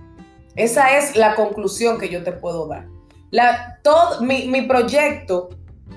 [0.54, 2.86] Esa es la conclusión que yo te puedo dar.
[3.30, 5.50] La, todo, mi proyecto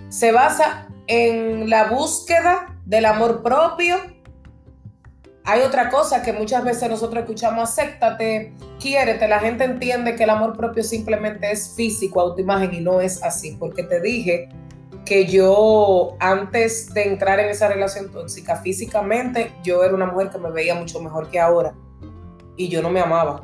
[0.09, 3.97] se basa en la búsqueda del amor propio.
[5.49, 9.27] Hay otra cosa que muchas veces nosotros escuchamos, acéptate, quiérete.
[9.27, 13.57] La gente entiende que el amor propio simplemente es físico, autoimagen, y no es así,
[13.59, 14.47] porque te dije
[15.05, 20.38] que yo antes de entrar en esa relación tóxica, físicamente yo era una mujer que
[20.38, 21.73] me veía mucho mejor que ahora
[22.55, 23.43] y yo no me amaba.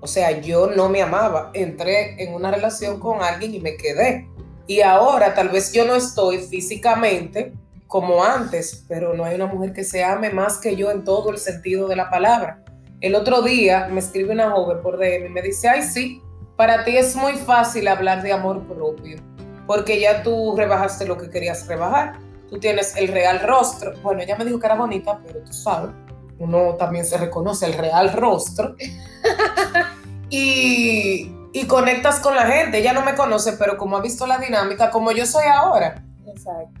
[0.00, 1.52] O sea, yo no me amaba.
[1.54, 4.28] Entré en una relación con alguien y me quedé.
[4.66, 7.52] Y ahora tal vez yo no estoy físicamente
[7.86, 11.30] como antes, pero no hay una mujer que se ame más que yo en todo
[11.30, 12.62] el sentido de la palabra.
[13.00, 16.22] El otro día me escribe una joven por DM y me dice, ay sí,
[16.56, 19.18] para ti es muy fácil hablar de amor propio,
[19.66, 22.18] porque ya tú rebajaste lo que querías rebajar.
[22.48, 23.92] Tú tienes el real rostro.
[24.02, 25.90] Bueno, ella me dijo que era bonita, pero tú sabes,
[26.38, 28.76] uno también se reconoce el real rostro.
[30.30, 31.30] y,
[31.66, 32.78] conectas con la gente.
[32.78, 36.04] Ella no me conoce, pero como ha visto la dinámica, como yo soy ahora.
[36.26, 36.80] Exacto.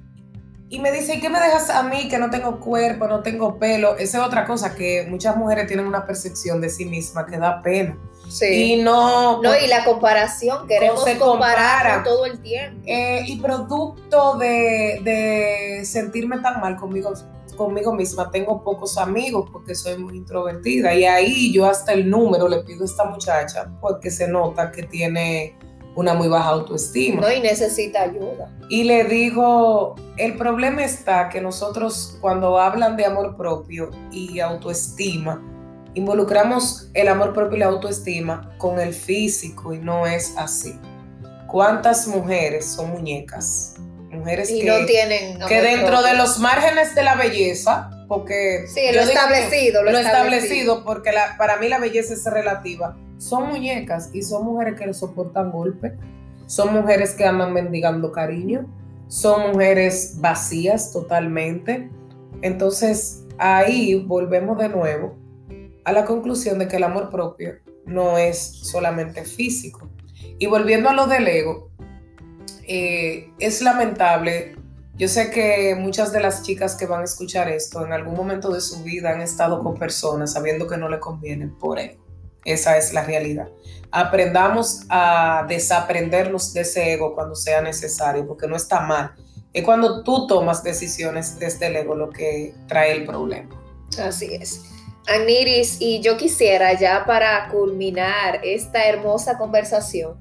[0.74, 3.60] Y me dice, ¿y qué me dejas a mí que no tengo cuerpo, no tengo
[3.60, 3.96] pelo?
[3.96, 7.62] Esa es otra cosa que muchas mujeres tienen una percepción de sí misma que da
[7.62, 7.96] pena.
[8.28, 8.72] Sí.
[8.72, 9.40] Y no.
[9.40, 12.82] No, y la comparación, queremos comparar todo el tiempo.
[12.86, 17.12] Eh, y producto de, de sentirme tan mal conmigo
[17.56, 22.48] conmigo misma, tengo pocos amigos porque soy muy introvertida y ahí yo hasta el número
[22.48, 25.56] le pido a esta muchacha porque se nota que tiene
[25.94, 27.20] una muy baja autoestima.
[27.20, 28.50] No, y necesita ayuda.
[28.68, 35.42] Y le digo, el problema está que nosotros cuando hablan de amor propio y autoestima,
[35.94, 40.78] involucramos el amor propio y la autoestima con el físico y no es así.
[41.46, 43.74] ¿Cuántas mujeres son muñecas?
[44.14, 49.00] mujeres que, no tienen que dentro de los márgenes de la belleza, porque sí, lo
[49.00, 54.44] establecido, lo, establecido, porque la, para mí la belleza es relativa, son muñecas y son
[54.44, 55.92] mujeres que soportan golpes,
[56.46, 58.66] son mujeres que andan mendigando cariño,
[59.08, 61.90] son mujeres vacías totalmente.
[62.42, 65.16] Entonces, ahí volvemos de nuevo
[65.84, 67.54] a la conclusión de que el amor propio
[67.86, 69.88] no es solamente físico.
[70.38, 71.70] Y volviendo a lo del ego,
[72.66, 74.56] eh, es lamentable.
[74.96, 78.52] Yo sé que muchas de las chicas que van a escuchar esto en algún momento
[78.52, 82.04] de su vida han estado con personas sabiendo que no le conviene por ego.
[82.44, 83.48] Esa es la realidad.
[83.90, 89.14] Aprendamos a desaprendernos de ese ego cuando sea necesario, porque no está mal.
[89.52, 93.48] Es cuando tú tomas decisiones desde el ego lo que trae el problema.
[93.98, 94.62] Así es.
[95.06, 100.16] Aniris, y yo quisiera ya para culminar esta hermosa conversación,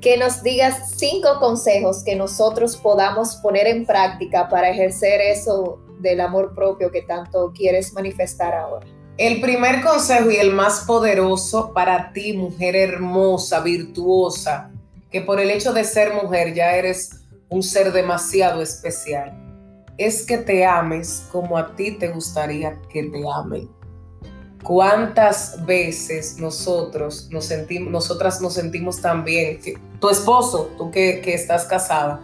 [0.00, 6.20] que nos digas cinco consejos que nosotros podamos poner en práctica para ejercer eso del
[6.20, 8.86] amor propio que tanto quieres manifestar ahora.
[9.16, 14.70] El primer consejo y el más poderoso para ti, mujer hermosa, virtuosa,
[15.10, 19.32] que por el hecho de ser mujer ya eres un ser demasiado especial,
[19.96, 23.68] es que te ames como a ti te gustaría que te amen.
[24.62, 29.60] ¿Cuántas veces nosotros nos sentimos, nosotras nos sentimos tan bien?
[29.60, 32.20] Que, tu esposo, tú que, que estás casada,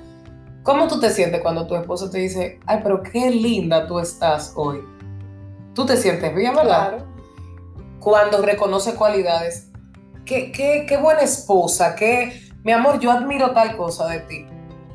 [0.63, 4.53] ¿cómo tú te sientes cuando tu esposo te dice, ay, pero qué linda tú estás
[4.57, 4.81] hoy?
[5.75, 7.05] tú te sientes bien, ¿verdad?
[8.01, 9.69] Cuando reconoce cualidades.
[10.25, 14.47] Qué, qué, qué buena esposa, qué, mi amor, yo admiro tal cosa de ti.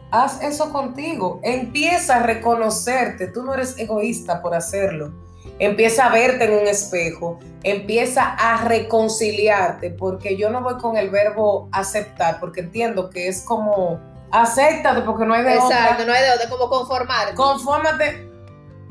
[0.10, 1.40] Haz eso contigo.
[1.44, 3.28] Empieza a reconocerte.
[3.28, 5.14] Tú no eres egoísta por hacerlo.
[5.60, 7.40] Empieza a verte en un espejo.
[7.64, 9.92] Empieza a reconciliarte.
[9.92, 14.00] Porque yo no voy con el verbo aceptar, porque entiendo que es como
[14.32, 15.78] acéptate porque no hay de otra.
[15.78, 17.36] Exacto, no hay de otra, como conformarte.
[17.36, 18.30] Confórmate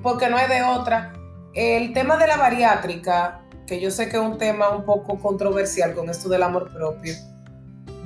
[0.02, 1.12] porque no hay de otra.
[1.54, 5.94] El tema de la bariátrica, que yo sé que es un tema un poco controversial
[5.94, 7.14] con esto del amor propio,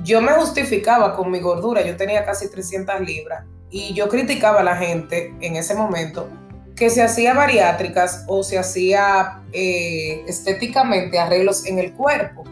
[0.03, 4.63] yo me justificaba con mi gordura, yo tenía casi 300 libras y yo criticaba a
[4.63, 6.27] la gente en ese momento
[6.75, 12.43] que se hacía bariátricas o se hacía eh, estéticamente arreglos en el cuerpo.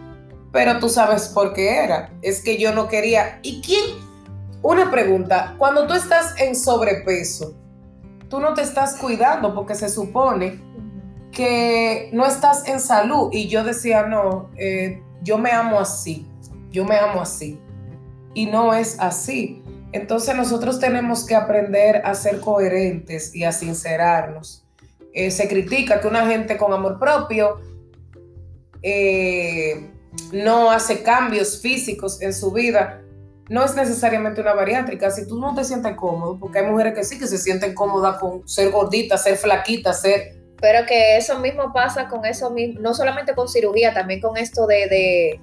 [0.52, 2.12] Pero tú sabes por qué era.
[2.22, 3.40] Es que yo no quería.
[3.42, 3.84] ¿Y quién?
[4.62, 5.56] Una pregunta.
[5.58, 7.56] Cuando tú estás en sobrepeso,
[8.30, 10.60] tú no te estás cuidando porque se supone
[11.32, 13.30] que no estás en salud.
[13.32, 16.28] Y yo decía, no, eh, yo me amo así,
[16.70, 17.60] yo me amo así.
[18.34, 19.61] Y no es así.
[19.92, 24.66] Entonces nosotros tenemos que aprender a ser coherentes y a sincerarnos.
[25.14, 27.60] Eh, se critica que una gente con amor propio
[28.82, 29.92] eh,
[30.32, 33.02] no hace cambios físicos en su vida.
[33.50, 35.12] No es necesariamente una bariátrica.
[35.12, 38.18] Si tú no te sientes cómodo, porque hay mujeres que sí que se sienten cómodas
[38.18, 42.94] con ser gordita, ser flaquita, ser pero que eso mismo pasa con eso mismo, no
[42.94, 45.40] solamente con cirugía, también con esto de, de,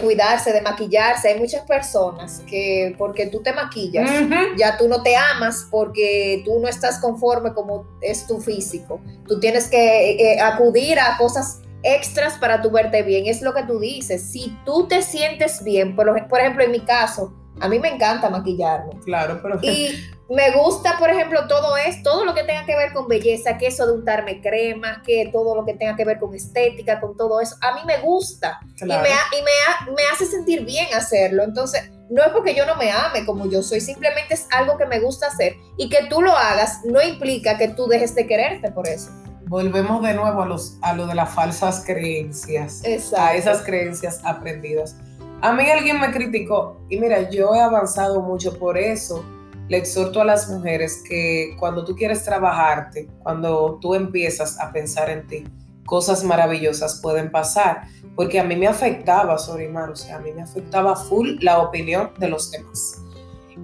[0.00, 1.28] cuidarse, de maquillarse.
[1.28, 4.10] Hay muchas personas que porque tú te maquillas,
[4.56, 9.00] ya tú no te amas porque tú no estás conforme como es tu físico.
[9.26, 13.26] Tú tienes que eh, acudir a cosas extras para tu verte bien.
[13.26, 14.22] Es lo que tú dices.
[14.22, 18.30] Si tú te sientes bien, por, por ejemplo, en mi caso, a mí me encanta
[18.30, 18.98] maquillarme.
[19.04, 19.58] Claro, pero...
[19.62, 19.90] Y
[20.30, 23.66] me gusta, por ejemplo, todo es todo lo que tenga que ver con belleza, que
[23.66, 27.40] eso de untarme crema, que todo lo que tenga que ver con estética, con todo
[27.40, 27.56] eso.
[27.60, 31.42] A mí me gusta y, me, y me, hace sentir bien hacerlo.
[31.42, 34.86] Entonces, no es porque yo no me ame como yo soy, simplemente es algo que
[34.86, 38.70] me gusta hacer y que tú lo hagas no implica que tú dejes de quererte
[38.70, 39.10] por eso.
[39.46, 42.82] Volvemos de nuevo a, los, a lo de las falsas creencias,
[43.16, 44.96] a esas creencias aprendidas.
[45.42, 49.24] A mí alguien me criticó y mira, yo he avanzado mucho por eso.
[49.68, 55.08] Le exhorto a las mujeres que cuando tú quieres trabajarte, cuando tú empiezas a pensar
[55.08, 55.44] en ti,
[55.86, 57.84] cosas maravillosas pueden pasar.
[58.16, 62.10] Porque a mí me afectaba, Sorimar, o sea, a mí me afectaba full la opinión
[62.18, 63.00] de los demás.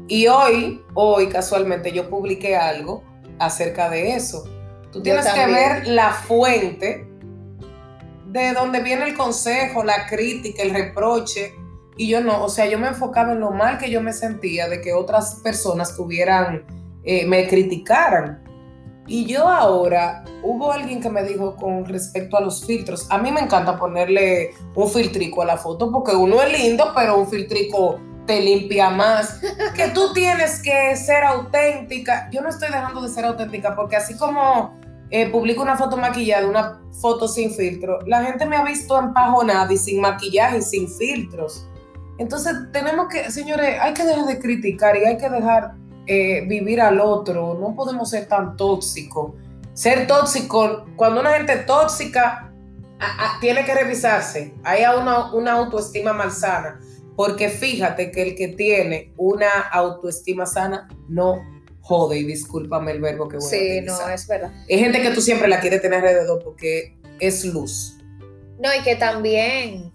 [0.09, 3.03] Y hoy, hoy casualmente yo publiqué algo
[3.39, 4.45] acerca de eso.
[4.93, 7.07] Tú tienes que ver la fuente
[8.29, 11.55] de donde viene el consejo, la crítica, el reproche
[11.97, 14.69] y yo no, o sea, yo me enfocaba en lo mal que yo me sentía
[14.69, 16.65] de que otras personas tuvieran,
[17.05, 18.43] eh, me criticaran.
[19.07, 23.31] Y yo ahora, hubo alguien que me dijo con respecto a los filtros, a mí
[23.31, 28.01] me encanta ponerle un filtrico a la foto porque uno es lindo, pero un filtrico
[28.27, 29.41] te limpia más.
[29.75, 32.29] Que tú tienes que ser auténtica.
[32.33, 34.79] Yo no estoy dejando de ser auténtica porque así como
[35.11, 39.73] eh, publico una foto maquillada, una foto sin filtro, la gente me ha visto empajonada
[39.73, 41.69] y sin maquillaje y sin filtros.
[42.19, 45.75] Entonces tenemos que, señores, hay que dejar de criticar y hay que dejar
[46.07, 47.59] eh, vivir al otro.
[47.61, 49.33] No podemos ser tan tóxicos.
[49.75, 52.51] Ser tóxico, cuando una gente tóxica
[53.41, 54.55] tiene que revisarse.
[54.65, 56.81] Hay una, una autoestima malsana.
[57.15, 61.41] Porque fíjate que el que tiene una autoestima sana no
[61.81, 64.09] jode, y discúlpame el verbo que voy Sí, a utilizar.
[64.09, 64.53] no, es verdad.
[64.69, 67.97] Hay gente que tú siempre la quieres tener alrededor porque es luz.
[68.59, 69.93] No, y que también,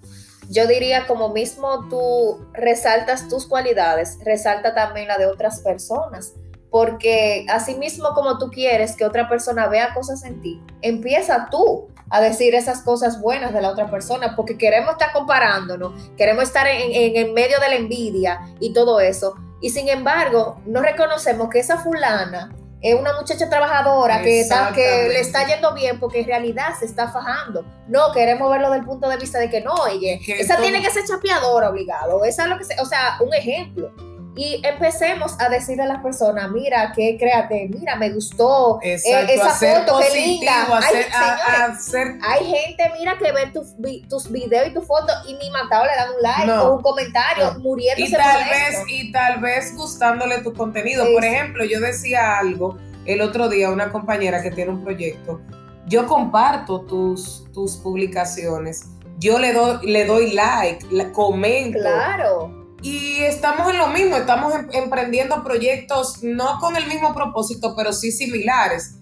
[0.51, 6.33] yo diría, como mismo tú resaltas tus cualidades, resalta también la de otras personas.
[6.69, 11.87] Porque así mismo como tú quieres que otra persona vea cosas en ti, empieza tú
[12.09, 16.67] a decir esas cosas buenas de la otra persona, porque queremos estar comparándonos, queremos estar
[16.67, 19.35] en, en, medio de la envidia y todo eso.
[19.61, 25.07] Y sin embargo, no reconocemos que esa fulana es una muchacha trabajadora que, está, que
[25.09, 27.63] le está yendo bien porque en realidad se está fajando.
[27.87, 30.63] No, queremos verlo desde el punto de vista de que no, ella, Que esa todo-
[30.63, 33.91] tiene que ser chapeadora obligado, esa es lo que se, o sea, un ejemplo.
[34.33, 39.49] Y empecemos a decirle a las personas, mira, qué créate, mira, me gustó eh, esa
[39.49, 40.67] foto, qué linda.
[40.69, 43.75] Ay, hacer, a- señores, a hacer hay gente, mira, que ve tus,
[44.07, 46.63] tus videos y tus fotos y ni matado le dan un like No.
[46.63, 47.59] o un comentario No.
[47.59, 51.05] muriéndose y tal por vez y tal vez gustándole tu contenido.
[51.05, 51.13] Sí.
[51.13, 55.41] Por ejemplo, yo decía algo el otro día a una compañera que tiene un proyecto.
[55.87, 58.85] Yo comparto tus, tus publicaciones.
[59.19, 61.79] Yo le doy, le doy like, comento.
[61.79, 62.60] Claro.
[62.81, 67.93] Y estamos en lo mismo, estamos em- emprendiendo proyectos no con el mismo propósito, pero
[67.93, 68.95] sí similares.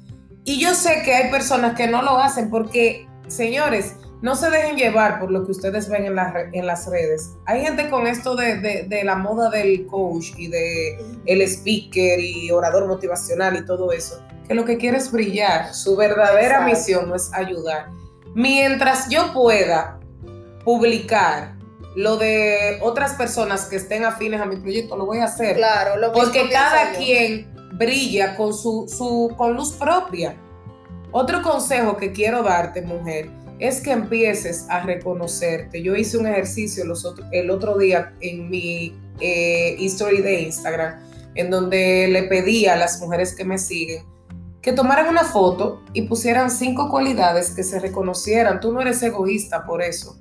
[0.43, 4.75] Y yo sé que hay personas que no lo hacen porque, señores, no se dejen
[4.75, 7.29] llevar por lo que ustedes ven en, las re- en las redes.
[7.45, 12.19] Hay gente con esto de, de- de la moda del coach y de el speaker
[12.19, 15.73] y orador motivacional y todo eso, que lo que quiere es brillar.
[15.73, 16.69] Su verdadera Exacto.
[16.69, 17.87] misión no es ayudar.
[18.35, 19.99] Mientras yo pueda
[20.65, 21.55] publicar
[21.95, 25.55] lo de otras personas que estén afines a mi proyecto, lo voy a hacer.
[25.57, 26.99] Claro, lo Porque cada yo.
[26.99, 30.35] quien brilla con su, su con luz propia.
[31.11, 35.81] Otro consejo que quiero darte, mujer, es que empieces a reconocerte.
[35.81, 40.99] Yo hice un ejercicio los otro- el otro día en mi eh, history de Instagram,
[41.35, 44.03] en donde le pedí a las mujeres que me siguen
[44.61, 48.59] que tomaran una foto y pusieran cinco cualidades que se reconocieran.
[48.59, 50.19] Tú no eres egoísta por eso.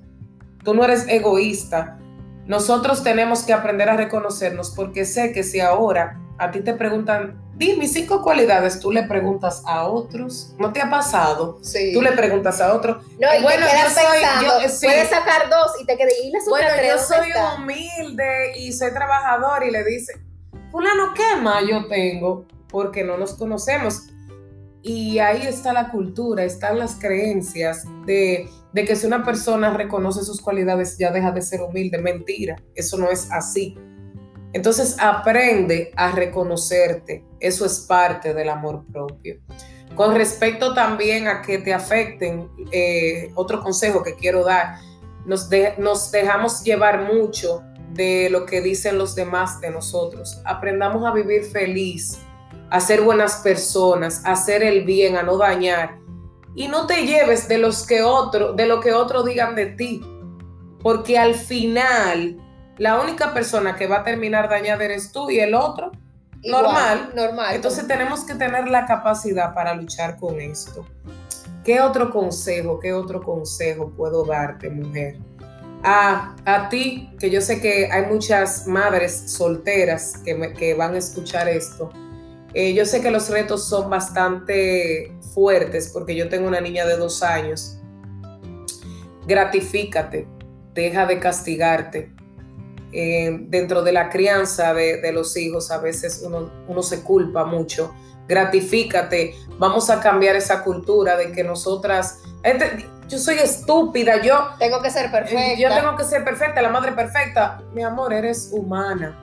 [0.69, 1.99] Tú no eres egoísta.
[2.45, 7.41] Nosotros tenemos que aprender a reconocernos porque sé que si ahora a ti te preguntan,
[7.57, 10.55] di mis cinco cualidades, tú le preguntas a otros.
[10.59, 11.59] ¿No te ha pasado?
[11.63, 11.95] Sí.
[11.95, 13.03] Tú le preguntas a otros.
[13.19, 14.87] No, y Bueno, te quedas yo soy- pensando, yo- sí.
[14.87, 18.73] puedes sacar dos y te quedas, y las Bueno, tres, yo ¿dónde soy humilde y
[18.75, 20.13] soy trabajador y le dice,
[20.71, 22.45] fulano, ¿qué más yo tengo?
[22.69, 24.03] Porque no nos conocemos.
[24.83, 30.23] Y ahí está la cultura, están las creencias de, de que si una persona reconoce
[30.23, 31.99] sus cualidades ya deja de ser humilde.
[31.99, 33.77] Mentira, eso no es así.
[34.53, 37.25] Entonces aprende a reconocerte.
[37.41, 39.41] Eso es parte del amor propio.
[39.97, 44.77] Con respecto también a que te afecten, eh, otro consejo que quiero dar,
[45.27, 45.49] nos,
[45.79, 47.63] nos dejamos llevar mucho
[47.95, 50.41] de lo que dicen los demás de nosotros.
[50.45, 52.19] Aprendamos a vivir feliz,
[52.71, 55.99] a ser buenas personas, a hacer el bien, a no dañar.
[56.59, 60.01] Y no te lleves de los que otro, de lo que otros digan de ti.
[60.83, 62.37] Porque al final,
[62.79, 65.93] la única persona que va a terminar dañada eres tú y el otro.
[66.43, 67.13] Igual, normal.
[67.15, 67.55] Normal.
[67.55, 70.85] Entonces tenemos que tener la capacidad para luchar con esto.
[71.65, 75.17] ¿Qué otro consejo, qué otro consejo puedo darte, mujer?
[75.85, 80.95] A, a ti, que yo sé que hay muchas madres solteras que, me- que van
[80.95, 81.91] a escuchar esto.
[82.55, 86.97] Eh, yo sé que los retos son bastante fuertes porque yo tengo una niña de
[86.97, 87.79] dos años.
[89.25, 90.27] Gratifícate,
[90.75, 92.13] deja de castigarte.
[92.91, 97.45] Eh, dentro de la crianza de, de los hijos a veces uno, uno se culpa
[97.45, 97.95] mucho.
[98.27, 104.83] Gratifícate, vamos a cambiar esa cultura de que nosotras, este, yo soy estúpida, yo, Tengo
[104.83, 105.55] que ser perfecta.
[105.57, 107.63] yo tengo que ser perfecta, la madre perfecta.
[107.75, 109.17] Mi amor, eres humana.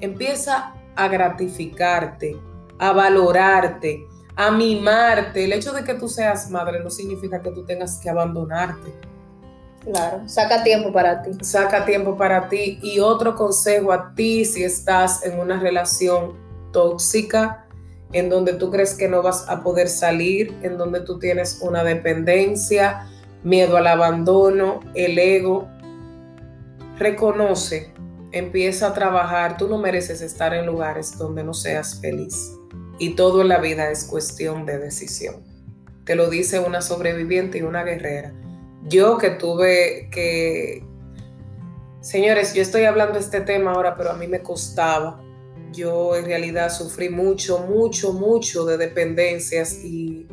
[0.00, 2.36] Empieza a gratificarte,
[2.78, 4.06] a valorarte,
[4.38, 5.44] a mimarte.
[5.44, 8.94] El hecho de que tú seas madre no significa que tú tengas que abandonarte.
[9.82, 11.30] Claro, saca tiempo para ti.
[11.40, 12.78] Saca tiempo para ti.
[12.80, 16.34] Y otro consejo a ti si estás en una relación
[16.72, 17.66] tóxica,
[18.12, 21.82] en donde tú crees que no vas a poder salir, en donde tú tienes una
[21.82, 23.08] dependencia,
[23.42, 25.66] miedo al abandono, el ego.
[26.96, 27.92] Reconoce,
[28.30, 29.56] empieza a trabajar.
[29.56, 32.57] Tú no mereces estar en lugares donde no seas feliz.
[32.98, 35.36] Y todo en la vida es cuestión de decisión.
[36.04, 38.32] Te lo dice una sobreviviente y una guerrera.
[38.84, 40.82] Yo que tuve que...
[42.00, 45.22] Señores, yo estoy hablando de este tema ahora, pero a mí me costaba.
[45.72, 50.26] Yo en realidad sufrí mucho, mucho, mucho de dependencias y,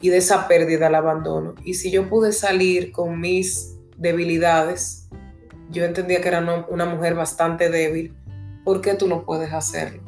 [0.00, 1.54] y de esa pérdida al abandono.
[1.64, 5.08] Y si yo pude salir con mis debilidades,
[5.70, 8.16] yo entendía que era una mujer bastante débil,
[8.64, 10.02] ¿por qué tú no puedes hacerlo?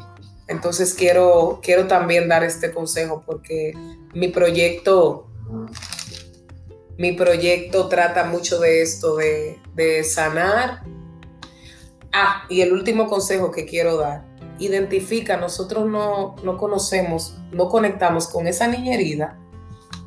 [0.53, 3.73] Entonces quiero, quiero también dar este consejo porque
[4.15, 5.27] mi proyecto,
[6.99, 10.83] mi proyecto trata mucho de esto, de, de sanar.
[12.13, 14.27] Ah, y el último consejo que quiero dar,
[14.59, 19.39] identifica, nosotros no, no conocemos, no conectamos con esa niña herida,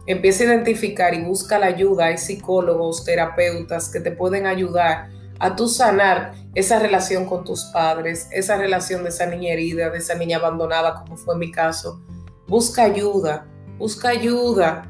[0.05, 5.09] empieza a identificar y busca la ayuda, hay psicólogos, terapeutas que te pueden ayudar
[5.39, 9.97] a tu sanar esa relación con tus padres, esa relación de esa niña herida, de
[9.97, 12.01] esa niña abandonada, como fue mi caso.
[12.47, 13.45] Busca ayuda,
[13.77, 14.89] busca ayuda,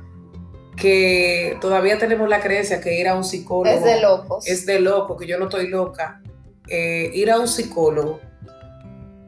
[0.77, 4.47] que todavía tenemos la creencia que ir a un psicólogo es de locos.
[4.47, 6.21] Es de loco, que yo no estoy loca.
[6.67, 8.19] Eh, ir a un psicólogo.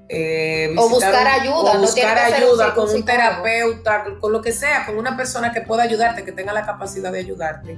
[0.10, 4.98] Eh, o buscar ayuda, o buscar ayuda con un terapeuta, con lo que sea, con
[4.98, 7.78] una persona que pueda ayudarte, que tenga la capacidad de ayudarte,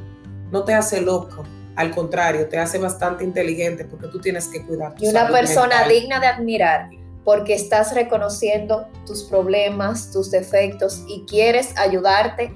[0.51, 1.43] no te hace loco
[1.79, 4.95] al contrario, te hace bastante inteligente porque tú tienes que cuidar.
[4.99, 6.89] y una persona digna de admirar
[7.23, 12.51] porque estás reconociendo tus problemas, tus defectos y quieres ayudarte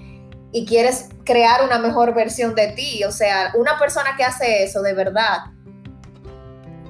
[0.51, 3.01] y quieres crear una mejor versión de ti.
[3.05, 5.37] O sea, una persona que hace eso de verdad,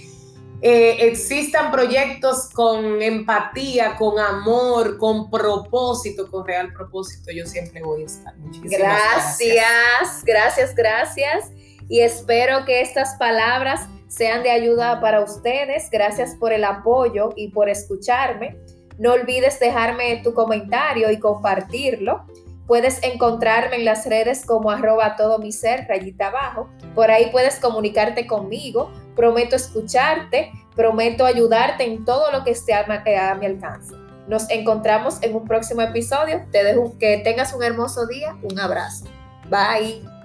[0.61, 8.03] eh, existan proyectos con empatía, con amor, con propósito, con real propósito, yo siempre voy
[8.03, 8.35] a estar.
[8.37, 11.51] Muchísimas gracias, gracias, gracias.
[11.89, 15.89] Y espero que estas palabras sean de ayuda para ustedes.
[15.91, 18.57] Gracias por el apoyo y por escucharme.
[18.97, 22.25] No olvides dejarme tu comentario y compartirlo.
[22.67, 26.69] Puedes encontrarme en las redes como arroba todo mi ser, rayita abajo.
[26.93, 28.91] Por ahí puedes comunicarte conmigo.
[29.15, 32.85] Prometo escucharte, prometo ayudarte en todo lo que esté a,
[33.35, 33.95] mi alcance.
[34.27, 36.45] Nos encontramos en un próximo episodio.
[36.51, 38.35] Te dejo que tengas un hermoso día.
[38.43, 39.05] Un abrazo.
[39.49, 40.16] Bye.